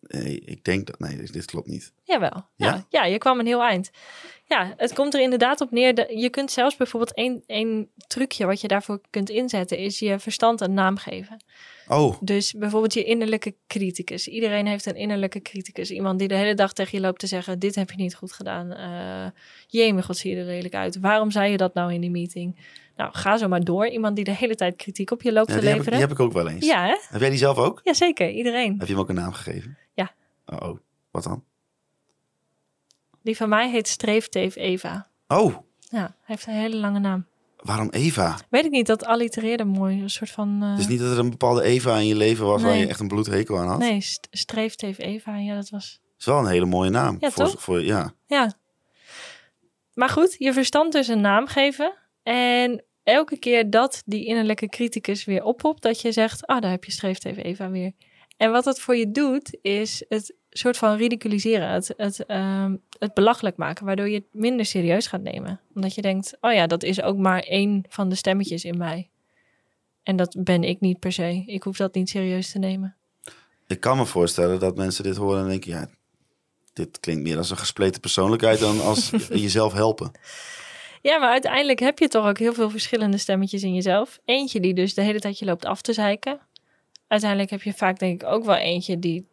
nee, 0.00 0.40
ik 0.40 0.64
denk 0.64 0.86
dat, 0.86 0.98
nee, 0.98 1.16
dit, 1.16 1.32
dit 1.32 1.44
klopt 1.44 1.66
niet. 1.66 1.92
Jawel. 2.02 2.46
Ja? 2.56 2.74
Ja? 2.74 2.86
Ja, 2.88 3.04
je 3.04 3.18
kwam 3.18 3.38
een 3.38 3.46
heel 3.46 3.62
eind. 3.62 3.90
Ja, 4.44 4.74
het 4.76 4.92
komt 4.94 5.14
er 5.14 5.20
inderdaad 5.20 5.60
op 5.60 5.70
neer. 5.70 5.94
Dat 5.94 6.06
je 6.10 6.30
kunt 6.30 6.50
zelfs 6.50 6.76
bijvoorbeeld 6.76 7.14
één, 7.14 7.42
één 7.46 7.90
trucje 8.06 8.46
wat 8.46 8.60
je 8.60 8.68
daarvoor 8.68 9.00
kunt 9.10 9.30
inzetten, 9.30 9.78
is 9.78 9.98
je 9.98 10.18
verstand 10.18 10.60
een 10.60 10.74
naam 10.74 10.96
geven. 10.96 11.44
Oh, 11.92 12.16
Dus 12.20 12.52
bijvoorbeeld 12.52 12.94
je 12.94 13.04
innerlijke 13.04 13.54
criticus. 13.66 14.28
Iedereen 14.28 14.66
heeft 14.66 14.86
een 14.86 14.96
innerlijke 14.96 15.42
criticus. 15.42 15.90
Iemand 15.90 16.18
die 16.18 16.28
de 16.28 16.34
hele 16.34 16.54
dag 16.54 16.72
tegen 16.72 16.98
je 16.98 17.04
loopt 17.04 17.18
te 17.20 17.26
zeggen: 17.26 17.58
Dit 17.58 17.74
heb 17.74 17.90
je 17.90 17.96
niet 17.96 18.14
goed 18.14 18.32
gedaan. 18.32 18.72
Eh 18.72 19.30
Jemig, 19.66 20.06
wat 20.06 20.16
zie 20.16 20.30
je 20.30 20.36
er 20.36 20.44
lelijk 20.44 20.74
uit. 20.74 21.00
Waarom 21.00 21.30
zei 21.30 21.50
je 21.50 21.56
dat 21.56 21.74
nou 21.74 21.92
in 21.92 22.00
die 22.00 22.10
meeting? 22.10 22.56
Nou, 22.96 23.10
ga 23.14 23.36
zo 23.36 23.48
maar 23.48 23.64
door. 23.64 23.86
Iemand 23.86 24.16
die 24.16 24.24
de 24.24 24.34
hele 24.34 24.54
tijd 24.54 24.76
kritiek 24.76 25.10
op 25.10 25.22
je 25.22 25.32
loopt 25.32 25.48
ja, 25.48 25.54
te 25.54 25.60
die, 25.60 25.68
heb 25.68 25.78
ik, 25.78 25.84
leveren. 25.84 26.08
die 26.08 26.08
heb 26.08 26.18
ik 26.18 26.24
ook 26.26 26.42
wel 26.42 26.48
eens. 26.54 26.66
Ja, 26.66 26.84
hè? 26.86 26.96
Heb 27.08 27.20
jij 27.20 27.30
die 27.30 27.38
zelf 27.38 27.58
ook? 27.58 27.80
Ja, 27.84 27.94
zeker. 27.94 28.30
Iedereen. 28.30 28.78
Heb 28.78 28.86
je 28.86 28.92
hem 28.92 29.02
ook 29.02 29.08
een 29.08 29.14
naam 29.14 29.32
gegeven? 29.32 29.78
Ja. 29.94 30.12
Oh, 30.46 30.68
oh. 30.68 30.78
wat 31.10 31.22
dan? 31.22 31.44
Die 33.22 33.36
van 33.36 33.48
mij 33.48 33.70
heet 33.70 33.88
Streefteef 33.88 34.56
Eva. 34.56 35.08
Oh, 35.28 35.54
Ja, 35.78 36.00
hij 36.00 36.10
heeft 36.22 36.46
een 36.46 36.54
hele 36.54 36.76
lange 36.76 36.98
naam. 36.98 37.26
Waarom 37.62 37.88
Eva? 37.90 38.38
Weet 38.50 38.64
ik 38.64 38.70
niet, 38.70 38.86
dat 38.86 39.04
allitereerde 39.04 39.64
mooi. 39.64 40.02
Een 40.02 40.10
soort 40.10 40.30
van... 40.30 40.60
Het 40.60 40.78
is 40.78 40.86
niet 40.86 40.98
dat 41.00 41.10
er 41.12 41.18
een 41.18 41.30
bepaalde 41.30 41.62
Eva 41.62 41.96
in 41.96 42.06
je 42.06 42.16
leven 42.16 42.46
was 42.46 42.62
waar 42.62 42.76
je 42.76 42.86
echt 42.86 43.00
een 43.00 43.08
bloedhekel 43.08 43.58
aan 43.58 43.68
had. 43.68 43.78
Nee, 43.78 44.00
st- 44.00 44.28
Streefteef 44.30 44.98
Eva. 44.98 45.36
Ja, 45.36 45.54
dat 45.54 45.68
was... 45.70 46.00
Is 46.18 46.24
wel 46.24 46.38
een 46.38 46.46
hele 46.46 46.66
mooie 46.66 46.90
naam. 46.90 47.16
Ja, 47.20 47.30
voor, 47.30 47.44
toch? 47.44 47.62
Voor, 47.62 47.82
ja. 47.82 48.12
Ja. 48.26 48.52
Maar 49.94 50.08
goed, 50.08 50.34
je 50.38 50.52
verstand 50.52 50.92
dus 50.92 51.08
een 51.08 51.20
naam 51.20 51.46
geven. 51.46 51.94
En 52.22 52.84
elke 53.02 53.38
keer 53.38 53.70
dat 53.70 54.02
die 54.06 54.26
innerlijke 54.26 54.68
criticus 54.68 55.24
weer 55.24 55.42
oppopt, 55.44 55.82
dat 55.82 56.00
je 56.00 56.12
zegt, 56.12 56.46
ah, 56.46 56.60
daar 56.60 56.70
heb 56.70 56.84
je 56.84 56.92
streeft 56.92 57.24
even 57.24 57.44
Eva 57.44 57.70
weer. 57.70 57.92
En 58.36 58.50
wat 58.50 58.64
het 58.64 58.80
voor 58.80 58.96
je 58.96 59.10
doet, 59.10 59.58
is 59.62 60.04
het 60.08 60.34
soort 60.50 60.76
van 60.76 60.96
ridiculiseren, 60.96 61.68
het, 61.68 61.94
het, 61.96 62.26
ehm, 62.26 62.76
het 62.98 63.14
belachelijk 63.14 63.56
maken, 63.56 63.86
waardoor 63.86 64.08
je 64.08 64.14
het 64.14 64.26
minder 64.32 64.66
serieus 64.66 65.06
gaat 65.06 65.22
nemen. 65.22 65.60
Omdat 65.74 65.94
je 65.94 66.02
denkt, 66.02 66.36
oh 66.40 66.52
ja, 66.52 66.66
dat 66.66 66.82
is 66.82 67.02
ook 67.02 67.16
maar 67.16 67.40
één 67.40 67.84
van 67.88 68.08
de 68.08 68.14
stemmetjes 68.14 68.64
in 68.64 68.78
mij. 68.78 69.10
En 70.02 70.16
dat 70.16 70.36
ben 70.38 70.64
ik 70.64 70.80
niet 70.80 70.98
per 70.98 71.12
se. 71.12 71.42
Ik 71.46 71.62
hoef 71.62 71.76
dat 71.76 71.94
niet 71.94 72.08
serieus 72.08 72.50
te 72.50 72.58
nemen. 72.58 72.96
Ik 73.66 73.80
kan 73.80 73.96
me 73.96 74.06
voorstellen 74.06 74.60
dat 74.60 74.76
mensen 74.76 75.04
dit 75.04 75.16
horen 75.16 75.42
en 75.42 75.48
denken, 75.48 75.70
ja, 75.70 75.88
dit 76.72 77.00
klinkt 77.00 77.22
meer 77.22 77.36
als 77.36 77.50
een 77.50 77.56
gespleten 77.56 78.00
persoonlijkheid 78.00 78.58
dan 78.58 78.80
als 78.80 79.10
jezelf 79.28 79.72
helpen. 79.72 80.10
Ja, 81.02 81.18
maar 81.18 81.30
uiteindelijk 81.30 81.78
heb 81.80 81.98
je 81.98 82.08
toch 82.08 82.26
ook 82.26 82.38
heel 82.38 82.54
veel 82.54 82.70
verschillende 82.70 83.18
stemmetjes 83.18 83.62
in 83.62 83.74
jezelf. 83.74 84.18
Eentje 84.24 84.60
die 84.60 84.74
dus 84.74 84.94
de 84.94 85.02
hele 85.02 85.20
tijd 85.20 85.38
je 85.38 85.44
loopt 85.44 85.64
af 85.64 85.82
te 85.82 85.92
zeiken. 85.92 86.40
Uiteindelijk 87.12 87.50
heb 87.50 87.62
je 87.62 87.72
vaak 87.72 87.98
denk 87.98 88.22
ik 88.22 88.28
ook 88.28 88.44
wel 88.44 88.56
eentje 88.56 88.98
die 88.98 89.26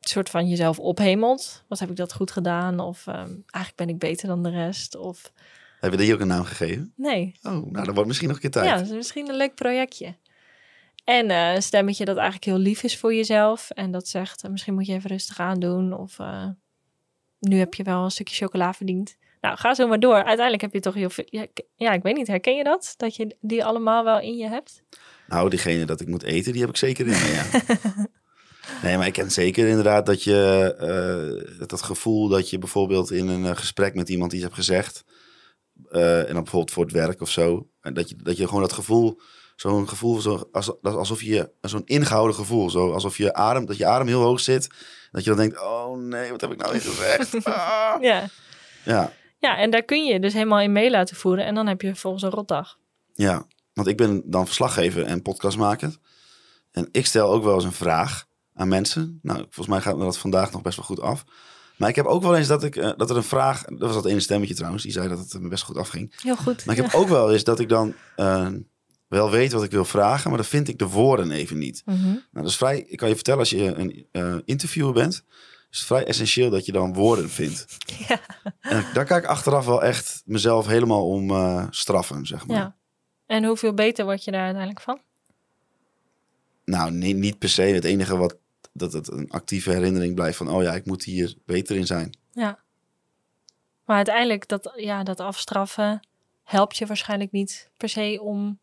soort 0.00 0.30
van 0.30 0.48
jezelf 0.48 0.78
ophemelt. 0.78 1.64
Wat 1.68 1.78
heb 1.78 1.90
ik 1.90 1.96
dat 1.96 2.12
goed 2.12 2.30
gedaan? 2.30 2.80
Of 2.80 3.06
um, 3.06 3.14
eigenlijk 3.14 3.74
ben 3.74 3.88
ik 3.88 3.98
beter 3.98 4.28
dan 4.28 4.42
de 4.42 4.50
rest. 4.50 4.96
Of... 4.96 5.32
Hebben 5.80 5.98
we 5.98 6.04
die 6.04 6.14
ook 6.14 6.20
een 6.20 6.26
naam 6.26 6.44
gegeven? 6.44 6.92
Nee. 6.96 7.34
Oh, 7.42 7.52
nou 7.52 7.84
dan 7.84 7.94
wordt 7.94 8.06
misschien 8.06 8.28
nog 8.28 8.36
een 8.36 8.42
keer 8.42 8.50
tijd. 8.50 8.66
Ja, 8.66 8.76
dat 8.76 8.86
is 8.86 8.92
misschien 8.92 9.28
een 9.28 9.36
leuk 9.36 9.54
projectje. 9.54 10.14
En 11.04 11.30
uh, 11.30 11.54
een 11.54 11.62
stemmetje 11.62 12.04
dat 12.04 12.16
eigenlijk 12.16 12.44
heel 12.44 12.58
lief 12.58 12.82
is 12.82 12.98
voor 12.98 13.14
jezelf. 13.14 13.70
En 13.70 13.90
dat 13.90 14.08
zegt, 14.08 14.44
uh, 14.44 14.50
misschien 14.50 14.74
moet 14.74 14.86
je 14.86 14.92
even 14.92 15.10
rustig 15.10 15.40
aandoen. 15.40 15.92
Of 15.92 16.18
uh, 16.18 16.48
nu 17.38 17.58
heb 17.58 17.74
je 17.74 17.82
wel 17.82 18.04
een 18.04 18.10
stukje 18.10 18.34
chocola 18.34 18.74
verdiend. 18.74 19.16
Nou, 19.40 19.56
ga 19.56 19.74
zo 19.74 19.86
maar 19.86 20.00
door. 20.00 20.14
Uiteindelijk 20.14 20.60
heb 20.60 20.72
je 20.72 20.80
toch 20.80 20.94
heel 20.94 21.10
veel... 21.10 21.24
Ja, 21.26 21.46
ja, 21.74 21.92
ik 21.92 22.02
weet 22.02 22.16
niet, 22.16 22.26
herken 22.26 22.56
je 22.56 22.64
dat? 22.64 22.94
Dat 22.96 23.16
je 23.16 23.36
die 23.40 23.64
allemaal 23.64 24.04
wel 24.04 24.20
in 24.20 24.36
je 24.36 24.48
hebt? 24.48 24.82
Nou, 25.26 25.50
diegene 25.50 25.84
dat 25.84 26.00
ik 26.00 26.08
moet 26.08 26.22
eten, 26.22 26.52
die 26.52 26.60
heb 26.60 26.70
ik 26.70 26.76
zeker 26.76 27.06
in 27.06 27.12
me, 27.12 27.32
ja. 27.32 27.62
nee, 28.82 28.96
maar 28.96 29.06
ik 29.06 29.12
ken 29.12 29.30
zeker 29.30 29.68
inderdaad 29.68 30.06
dat 30.06 30.22
je... 30.22 31.64
dat 31.66 31.82
gevoel 31.82 32.28
dat 32.28 32.50
je 32.50 32.58
bijvoorbeeld 32.58 33.10
in 33.10 33.28
een 33.28 33.56
gesprek 33.56 33.94
met 33.94 34.08
iemand 34.08 34.32
iets 34.32 34.42
hebt 34.42 34.54
gezegd... 34.54 35.04
en 35.90 36.24
dan 36.26 36.42
bijvoorbeeld 36.42 36.70
voor 36.70 36.84
het 36.84 36.92
werk 36.92 37.20
of 37.20 37.30
zo... 37.30 37.68
En 37.80 37.94
dat 37.94 38.08
je, 38.08 38.16
dat 38.16 38.36
je 38.36 38.46
gewoon 38.46 38.62
dat 38.62 38.72
gevoel 38.72 39.20
zo'n 39.60 39.88
gevoel, 39.88 40.20
zo, 40.20 40.48
alsof 40.82 41.22
je 41.22 41.50
zo'n 41.60 41.82
ingehouden 41.84 42.36
gevoel, 42.36 42.70
zo 42.70 42.92
alsof 42.92 43.16
je 43.16 43.34
adem, 43.34 43.66
dat 43.66 43.76
je 43.76 43.86
adem 43.86 44.06
heel 44.06 44.22
hoog 44.22 44.40
zit. 44.40 44.68
Dat 45.10 45.24
je 45.24 45.30
dan 45.30 45.38
denkt, 45.38 45.60
oh 45.60 45.96
nee, 45.96 46.30
wat 46.30 46.40
heb 46.40 46.50
ik 46.50 46.58
nou 46.58 46.72
weer 46.72 46.80
gezegd? 46.80 47.34
Ah. 47.46 48.02
Ja. 48.02 48.28
ja. 48.84 49.12
Ja, 49.38 49.56
en 49.56 49.70
daar 49.70 49.82
kun 49.82 50.04
je 50.04 50.20
dus 50.20 50.32
helemaal 50.32 50.60
in 50.60 50.72
mee 50.72 50.90
laten 50.90 51.16
voeren. 51.16 51.44
En 51.44 51.54
dan 51.54 51.66
heb 51.66 51.82
je 51.82 51.96
volgens 51.96 52.22
een 52.22 52.30
rotdag. 52.30 52.78
Ja, 53.14 53.46
want 53.72 53.88
ik 53.88 53.96
ben 53.96 54.22
dan 54.24 54.46
verslaggever 54.46 55.04
en 55.04 55.22
podcastmaker. 55.22 55.96
En 56.70 56.88
ik 56.92 57.06
stel 57.06 57.32
ook 57.32 57.44
wel 57.44 57.54
eens 57.54 57.64
een 57.64 57.72
vraag 57.72 58.26
aan 58.54 58.68
mensen. 58.68 59.18
Nou, 59.22 59.38
volgens 59.38 59.66
mij 59.66 59.80
gaat 59.80 59.96
me 59.96 60.04
dat 60.04 60.18
vandaag 60.18 60.52
nog 60.52 60.62
best 60.62 60.76
wel 60.76 60.86
goed 60.86 61.00
af. 61.00 61.24
Maar 61.76 61.88
ik 61.88 61.96
heb 61.96 62.06
ook 62.06 62.22
wel 62.22 62.36
eens 62.36 62.46
dat, 62.46 62.64
ik, 62.64 62.76
uh, 62.76 62.90
dat 62.96 63.10
er 63.10 63.16
een 63.16 63.22
vraag... 63.22 63.62
Dat 63.62 63.78
was 63.78 63.94
dat 63.94 64.06
ene 64.06 64.20
stemmetje 64.20 64.54
trouwens, 64.54 64.82
die 64.82 64.92
zei 64.92 65.08
dat 65.08 65.18
het 65.18 65.40
me 65.40 65.48
best 65.48 65.64
goed 65.64 65.76
afging. 65.76 66.14
Heel 66.22 66.36
goed. 66.36 66.64
Maar 66.64 66.76
ik 66.76 66.82
heb 66.82 66.94
ook 66.94 67.08
wel 67.08 67.32
eens 67.32 67.44
dat 67.44 67.60
ik 67.60 67.68
dan... 67.68 67.94
Uh, 68.16 68.48
wel 69.08 69.30
weet 69.30 69.52
wat 69.52 69.62
ik 69.62 69.70
wil 69.70 69.84
vragen, 69.84 70.28
maar 70.28 70.38
dan 70.38 70.48
vind 70.48 70.68
ik 70.68 70.78
de 70.78 70.86
woorden 70.86 71.30
even 71.30 71.58
niet. 71.58 71.82
Mm 71.84 71.94
-hmm. 71.94 72.12
Nou, 72.12 72.26
dat 72.32 72.46
is 72.46 72.56
vrij, 72.56 72.84
ik 72.88 72.96
kan 72.96 73.08
je 73.08 73.14
vertellen, 73.14 73.40
als 73.40 73.50
je 73.50 73.74
een 73.74 74.06
uh, 74.12 74.36
interviewer 74.44 74.92
bent, 74.92 75.24
is 75.70 75.78
het 75.78 75.86
vrij 75.86 76.04
essentieel 76.04 76.50
dat 76.50 76.66
je 76.66 76.72
dan 76.72 76.94
woorden 76.94 77.30
vindt. 77.30 77.66
Ja. 78.08 78.20
En 78.60 78.84
daar 78.92 79.04
kan 79.04 79.18
ik 79.18 79.24
achteraf 79.24 79.66
wel 79.66 79.82
echt 79.82 80.22
mezelf 80.24 80.66
helemaal 80.66 81.08
om 81.08 81.30
uh, 81.30 81.66
straffen, 81.70 82.26
zeg 82.26 82.46
maar. 82.46 82.56
Ja. 82.56 82.76
En 83.26 83.44
hoeveel 83.44 83.74
beter 83.74 84.04
word 84.04 84.24
je 84.24 84.30
daar 84.30 84.42
uiteindelijk 84.42 84.80
van? 84.80 85.00
Nou, 86.64 86.90
niet, 86.90 87.16
niet 87.16 87.38
per 87.38 87.48
se. 87.48 87.62
Het 87.62 87.84
enige 87.84 88.16
wat 88.16 88.36
dat 88.72 88.92
het 88.92 89.10
een 89.10 89.30
actieve 89.30 89.70
herinnering 89.70 90.14
blijft 90.14 90.36
van, 90.36 90.50
oh 90.50 90.62
ja, 90.62 90.74
ik 90.74 90.86
moet 90.86 91.04
hier 91.04 91.34
beter 91.46 91.76
in 91.76 91.86
zijn. 91.86 92.16
Ja. 92.32 92.58
Maar 93.84 93.96
uiteindelijk, 93.96 94.48
dat, 94.48 94.72
ja, 94.76 95.02
dat 95.02 95.20
afstraffen 95.20 96.00
helpt 96.42 96.76
je 96.76 96.86
waarschijnlijk 96.86 97.32
niet 97.32 97.70
per 97.76 97.88
se 97.88 98.18
om 98.22 98.58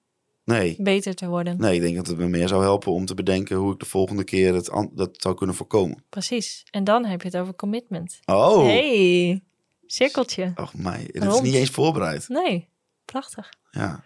nee. 0.45 0.75
beter 0.79 1.15
te 1.15 1.27
worden. 1.27 1.57
Nee, 1.57 1.75
ik 1.75 1.81
denk 1.81 1.95
dat 1.95 2.07
het 2.07 2.17
me 2.17 2.27
meer 2.27 2.47
zou 2.47 2.61
helpen 2.63 2.91
om 2.91 3.05
te 3.05 3.13
bedenken 3.13 3.55
hoe 3.55 3.73
ik 3.73 3.79
de 3.79 3.85
volgende 3.85 4.23
keer 4.23 4.53
het 4.53 4.89
dat 4.93 5.09
zou 5.13 5.35
kunnen 5.35 5.55
voorkomen. 5.55 6.03
Precies. 6.09 6.65
En 6.71 6.83
dan 6.83 7.05
heb 7.05 7.21
je 7.21 7.27
het 7.27 7.37
over 7.37 7.55
commitment. 7.55 8.19
Oh. 8.25 8.63
Hey, 8.63 9.43
cirkeltje. 9.85 10.53
Och 10.55 10.73
mij, 10.73 11.09
dat 11.11 11.33
is 11.33 11.41
niet 11.41 11.53
eens 11.53 11.69
voorbereid. 11.69 12.29
Nee, 12.29 12.67
prachtig. 13.05 13.49
Ja. 13.71 14.03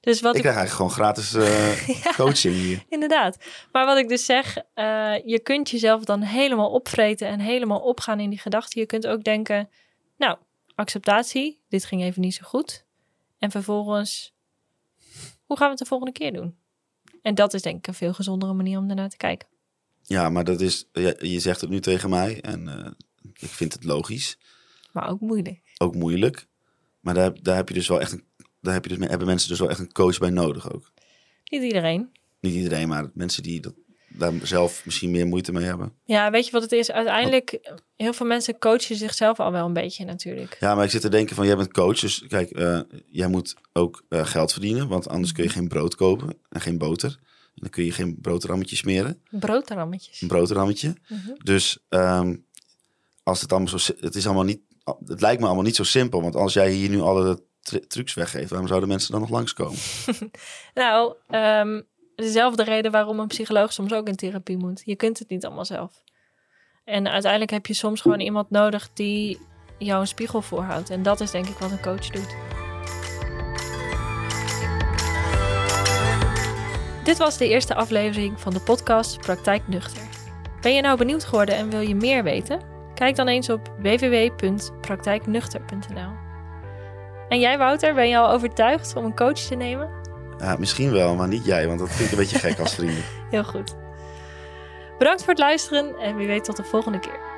Dus 0.00 0.20
wat 0.20 0.30
ik, 0.30 0.36
ik 0.36 0.42
krijg 0.42 0.56
eigenlijk 0.56 0.92
gewoon 0.92 1.06
gratis 1.06 1.34
uh, 1.34 1.86
ja, 2.04 2.12
coaching 2.12 2.54
hier. 2.54 2.84
Inderdaad. 2.88 3.36
Maar 3.72 3.86
wat 3.86 3.96
ik 3.96 4.08
dus 4.08 4.24
zeg, 4.24 4.56
uh, 4.56 5.14
je 5.24 5.40
kunt 5.42 5.70
jezelf 5.70 6.04
dan 6.04 6.20
helemaal 6.22 6.70
opvreten 6.70 7.28
en 7.28 7.40
helemaal 7.40 7.80
opgaan 7.80 8.20
in 8.20 8.30
die 8.30 8.38
gedachten. 8.38 8.80
Je 8.80 8.86
kunt 8.86 9.06
ook 9.06 9.24
denken, 9.24 9.68
nou, 10.16 10.36
acceptatie, 10.74 11.60
dit 11.68 11.84
ging 11.84 12.02
even 12.02 12.20
niet 12.20 12.34
zo 12.34 12.42
goed. 12.44 12.84
En 13.38 13.50
vervolgens, 13.50 14.34
hoe 15.52 15.60
gaan 15.60 15.70
we 15.70 15.76
het 15.78 15.88
de 15.88 15.94
volgende 15.94 16.18
keer 16.18 16.32
doen? 16.32 16.56
En 17.22 17.34
dat 17.34 17.54
is 17.54 17.62
denk 17.62 17.76
ik 17.76 17.86
een 17.86 17.94
veel 17.94 18.14
gezondere 18.14 18.52
manier 18.52 18.78
om 18.78 18.88
ernaar 18.88 19.08
te 19.08 19.16
kijken. 19.16 19.48
Ja, 20.02 20.30
maar 20.30 20.44
dat 20.44 20.60
is, 20.60 20.88
je, 20.92 21.16
je 21.20 21.40
zegt 21.40 21.60
het 21.60 21.70
nu 21.70 21.80
tegen 21.80 22.10
mij 22.10 22.40
en 22.40 22.66
uh, 22.66 22.90
ik 23.38 23.48
vind 23.48 23.72
het 23.72 23.84
logisch. 23.84 24.38
Maar 24.92 25.08
ook 25.08 25.20
moeilijk. 25.20 25.74
Ook 25.78 25.94
moeilijk. 25.94 26.46
Maar 27.00 27.14
daar, 27.14 27.42
daar 27.42 27.56
heb 27.56 27.68
je 27.68 27.74
dus 27.74 27.88
wel 27.88 28.00
echt 28.00 28.12
een, 28.12 28.24
daar 28.60 28.74
heb 28.74 28.84
je 28.84 28.96
dus, 28.96 29.08
hebben 29.08 29.26
mensen 29.26 29.48
dus 29.48 29.58
wel 29.58 29.70
echt 29.70 29.78
een 29.78 29.92
coach 29.92 30.18
bij 30.18 30.30
nodig 30.30 30.72
ook. 30.72 30.92
Niet 31.44 31.62
iedereen. 31.62 32.12
Niet 32.40 32.54
iedereen, 32.54 32.88
maar 32.88 33.10
mensen 33.14 33.42
die 33.42 33.60
dat, 33.60 33.74
daar 34.14 34.32
zelf 34.42 34.84
misschien 34.84 35.10
meer 35.10 35.26
moeite 35.26 35.52
mee 35.52 35.64
hebben. 35.64 35.92
Ja, 36.04 36.30
weet 36.30 36.46
je 36.46 36.52
wat 36.52 36.62
het 36.62 36.72
is? 36.72 36.90
Uiteindelijk, 36.90 37.74
heel 37.96 38.12
veel 38.12 38.26
mensen 38.26 38.58
coachen 38.58 38.96
zichzelf 38.96 39.40
al 39.40 39.52
wel 39.52 39.66
een 39.66 39.72
beetje 39.72 40.04
natuurlijk. 40.04 40.56
Ja, 40.60 40.74
maar 40.74 40.84
ik 40.84 40.90
zit 40.90 41.00
te 41.00 41.08
denken 41.08 41.36
van, 41.36 41.46
jij 41.46 41.56
bent 41.56 41.72
coach, 41.72 41.98
dus 41.98 42.24
kijk, 42.28 42.58
uh, 42.58 42.80
jij 43.10 43.26
moet 43.26 43.54
ook 43.72 44.04
uh, 44.08 44.26
geld 44.26 44.52
verdienen, 44.52 44.88
want 44.88 45.08
anders 45.08 45.32
kun 45.32 45.44
je 45.44 45.50
geen 45.50 45.68
brood 45.68 45.94
kopen 45.94 46.38
en 46.48 46.60
geen 46.60 46.78
boter. 46.78 47.18
En 47.54 47.60
dan 47.60 47.70
kun 47.70 47.84
je 47.84 47.92
geen 47.92 48.18
broodrammetjes 48.20 48.78
smeren. 48.78 49.22
Broodrammetjes. 49.30 50.20
Een 50.20 50.28
broodrammetje. 50.28 50.88
Mm 50.88 51.20
-hmm. 51.24 51.36
Dus 51.42 51.78
um, 51.88 52.46
als 53.22 53.40
het 53.40 53.52
allemaal 53.52 53.78
zo, 53.78 53.92
het 54.00 54.14
is 54.14 54.24
allemaal 54.24 54.44
niet, 54.44 54.60
het 55.06 55.20
lijkt 55.20 55.40
me 55.40 55.46
allemaal 55.46 55.64
niet 55.64 55.76
zo 55.76 55.84
simpel, 55.84 56.22
want 56.22 56.36
als 56.36 56.52
jij 56.52 56.70
hier 56.70 56.88
nu 56.88 57.00
alle 57.00 57.42
trucs 57.88 58.14
weggeeft, 58.14 58.50
waarom 58.50 58.68
zouden 58.68 58.88
mensen 58.88 59.12
dan 59.12 59.20
nog 59.20 59.30
langskomen? 59.30 59.78
nou, 60.74 61.14
um, 61.30 61.86
dezelfde 62.16 62.64
reden 62.64 62.92
waarom 62.92 63.20
een 63.20 63.26
psycholoog 63.26 63.72
soms 63.72 63.92
ook 63.92 64.08
in 64.08 64.16
therapie 64.16 64.56
moet. 64.56 64.82
Je 64.84 64.96
kunt 64.96 65.18
het 65.18 65.28
niet 65.28 65.44
allemaal 65.44 65.64
zelf. 65.64 66.02
En 66.84 67.08
uiteindelijk 67.08 67.50
heb 67.50 67.66
je 67.66 67.74
soms 67.74 68.00
gewoon 68.00 68.20
iemand 68.20 68.50
nodig 68.50 68.90
die 68.92 69.38
jou 69.78 70.00
een 70.00 70.06
spiegel 70.06 70.42
voorhoudt. 70.42 70.90
En 70.90 71.02
dat 71.02 71.20
is 71.20 71.30
denk 71.30 71.46
ik 71.46 71.58
wat 71.58 71.70
een 71.70 71.80
coach 71.80 72.10
doet. 72.10 72.36
Dit 77.04 77.18
was 77.18 77.38
de 77.38 77.48
eerste 77.48 77.74
aflevering 77.74 78.40
van 78.40 78.52
de 78.52 78.60
podcast 78.60 79.20
Praktijk 79.20 79.68
Nuchter. 79.68 80.02
Ben 80.60 80.74
je 80.74 80.82
nou 80.82 80.98
benieuwd 80.98 81.24
geworden 81.24 81.54
en 81.54 81.70
wil 81.70 81.80
je 81.80 81.94
meer 81.94 82.22
weten? 82.22 82.60
Kijk 82.94 83.16
dan 83.16 83.28
eens 83.28 83.50
op 83.50 83.72
www.praktijknuchter.nl. 83.78 86.10
En 87.28 87.40
jij, 87.40 87.58
Wouter, 87.58 87.94
ben 87.94 88.08
je 88.08 88.18
al 88.18 88.30
overtuigd 88.30 88.96
om 88.96 89.04
een 89.04 89.14
coach 89.14 89.38
te 89.38 89.54
nemen? 89.54 90.01
Ja, 90.42 90.56
misschien 90.58 90.92
wel, 90.92 91.14
maar 91.14 91.28
niet 91.28 91.44
jij, 91.44 91.66
want 91.66 91.78
dat 91.78 91.88
vind 91.90 92.04
ik 92.04 92.10
een 92.10 92.18
beetje 92.18 92.38
gek 92.38 92.58
als 92.58 92.74
vrienden. 92.74 93.04
Heel 93.30 93.44
goed. 93.44 93.74
Bedankt 94.98 95.20
voor 95.20 95.30
het 95.30 95.38
luisteren 95.38 95.98
en 95.98 96.16
wie 96.16 96.26
weet 96.26 96.44
tot 96.44 96.56
de 96.56 96.64
volgende 96.64 96.98
keer. 96.98 97.31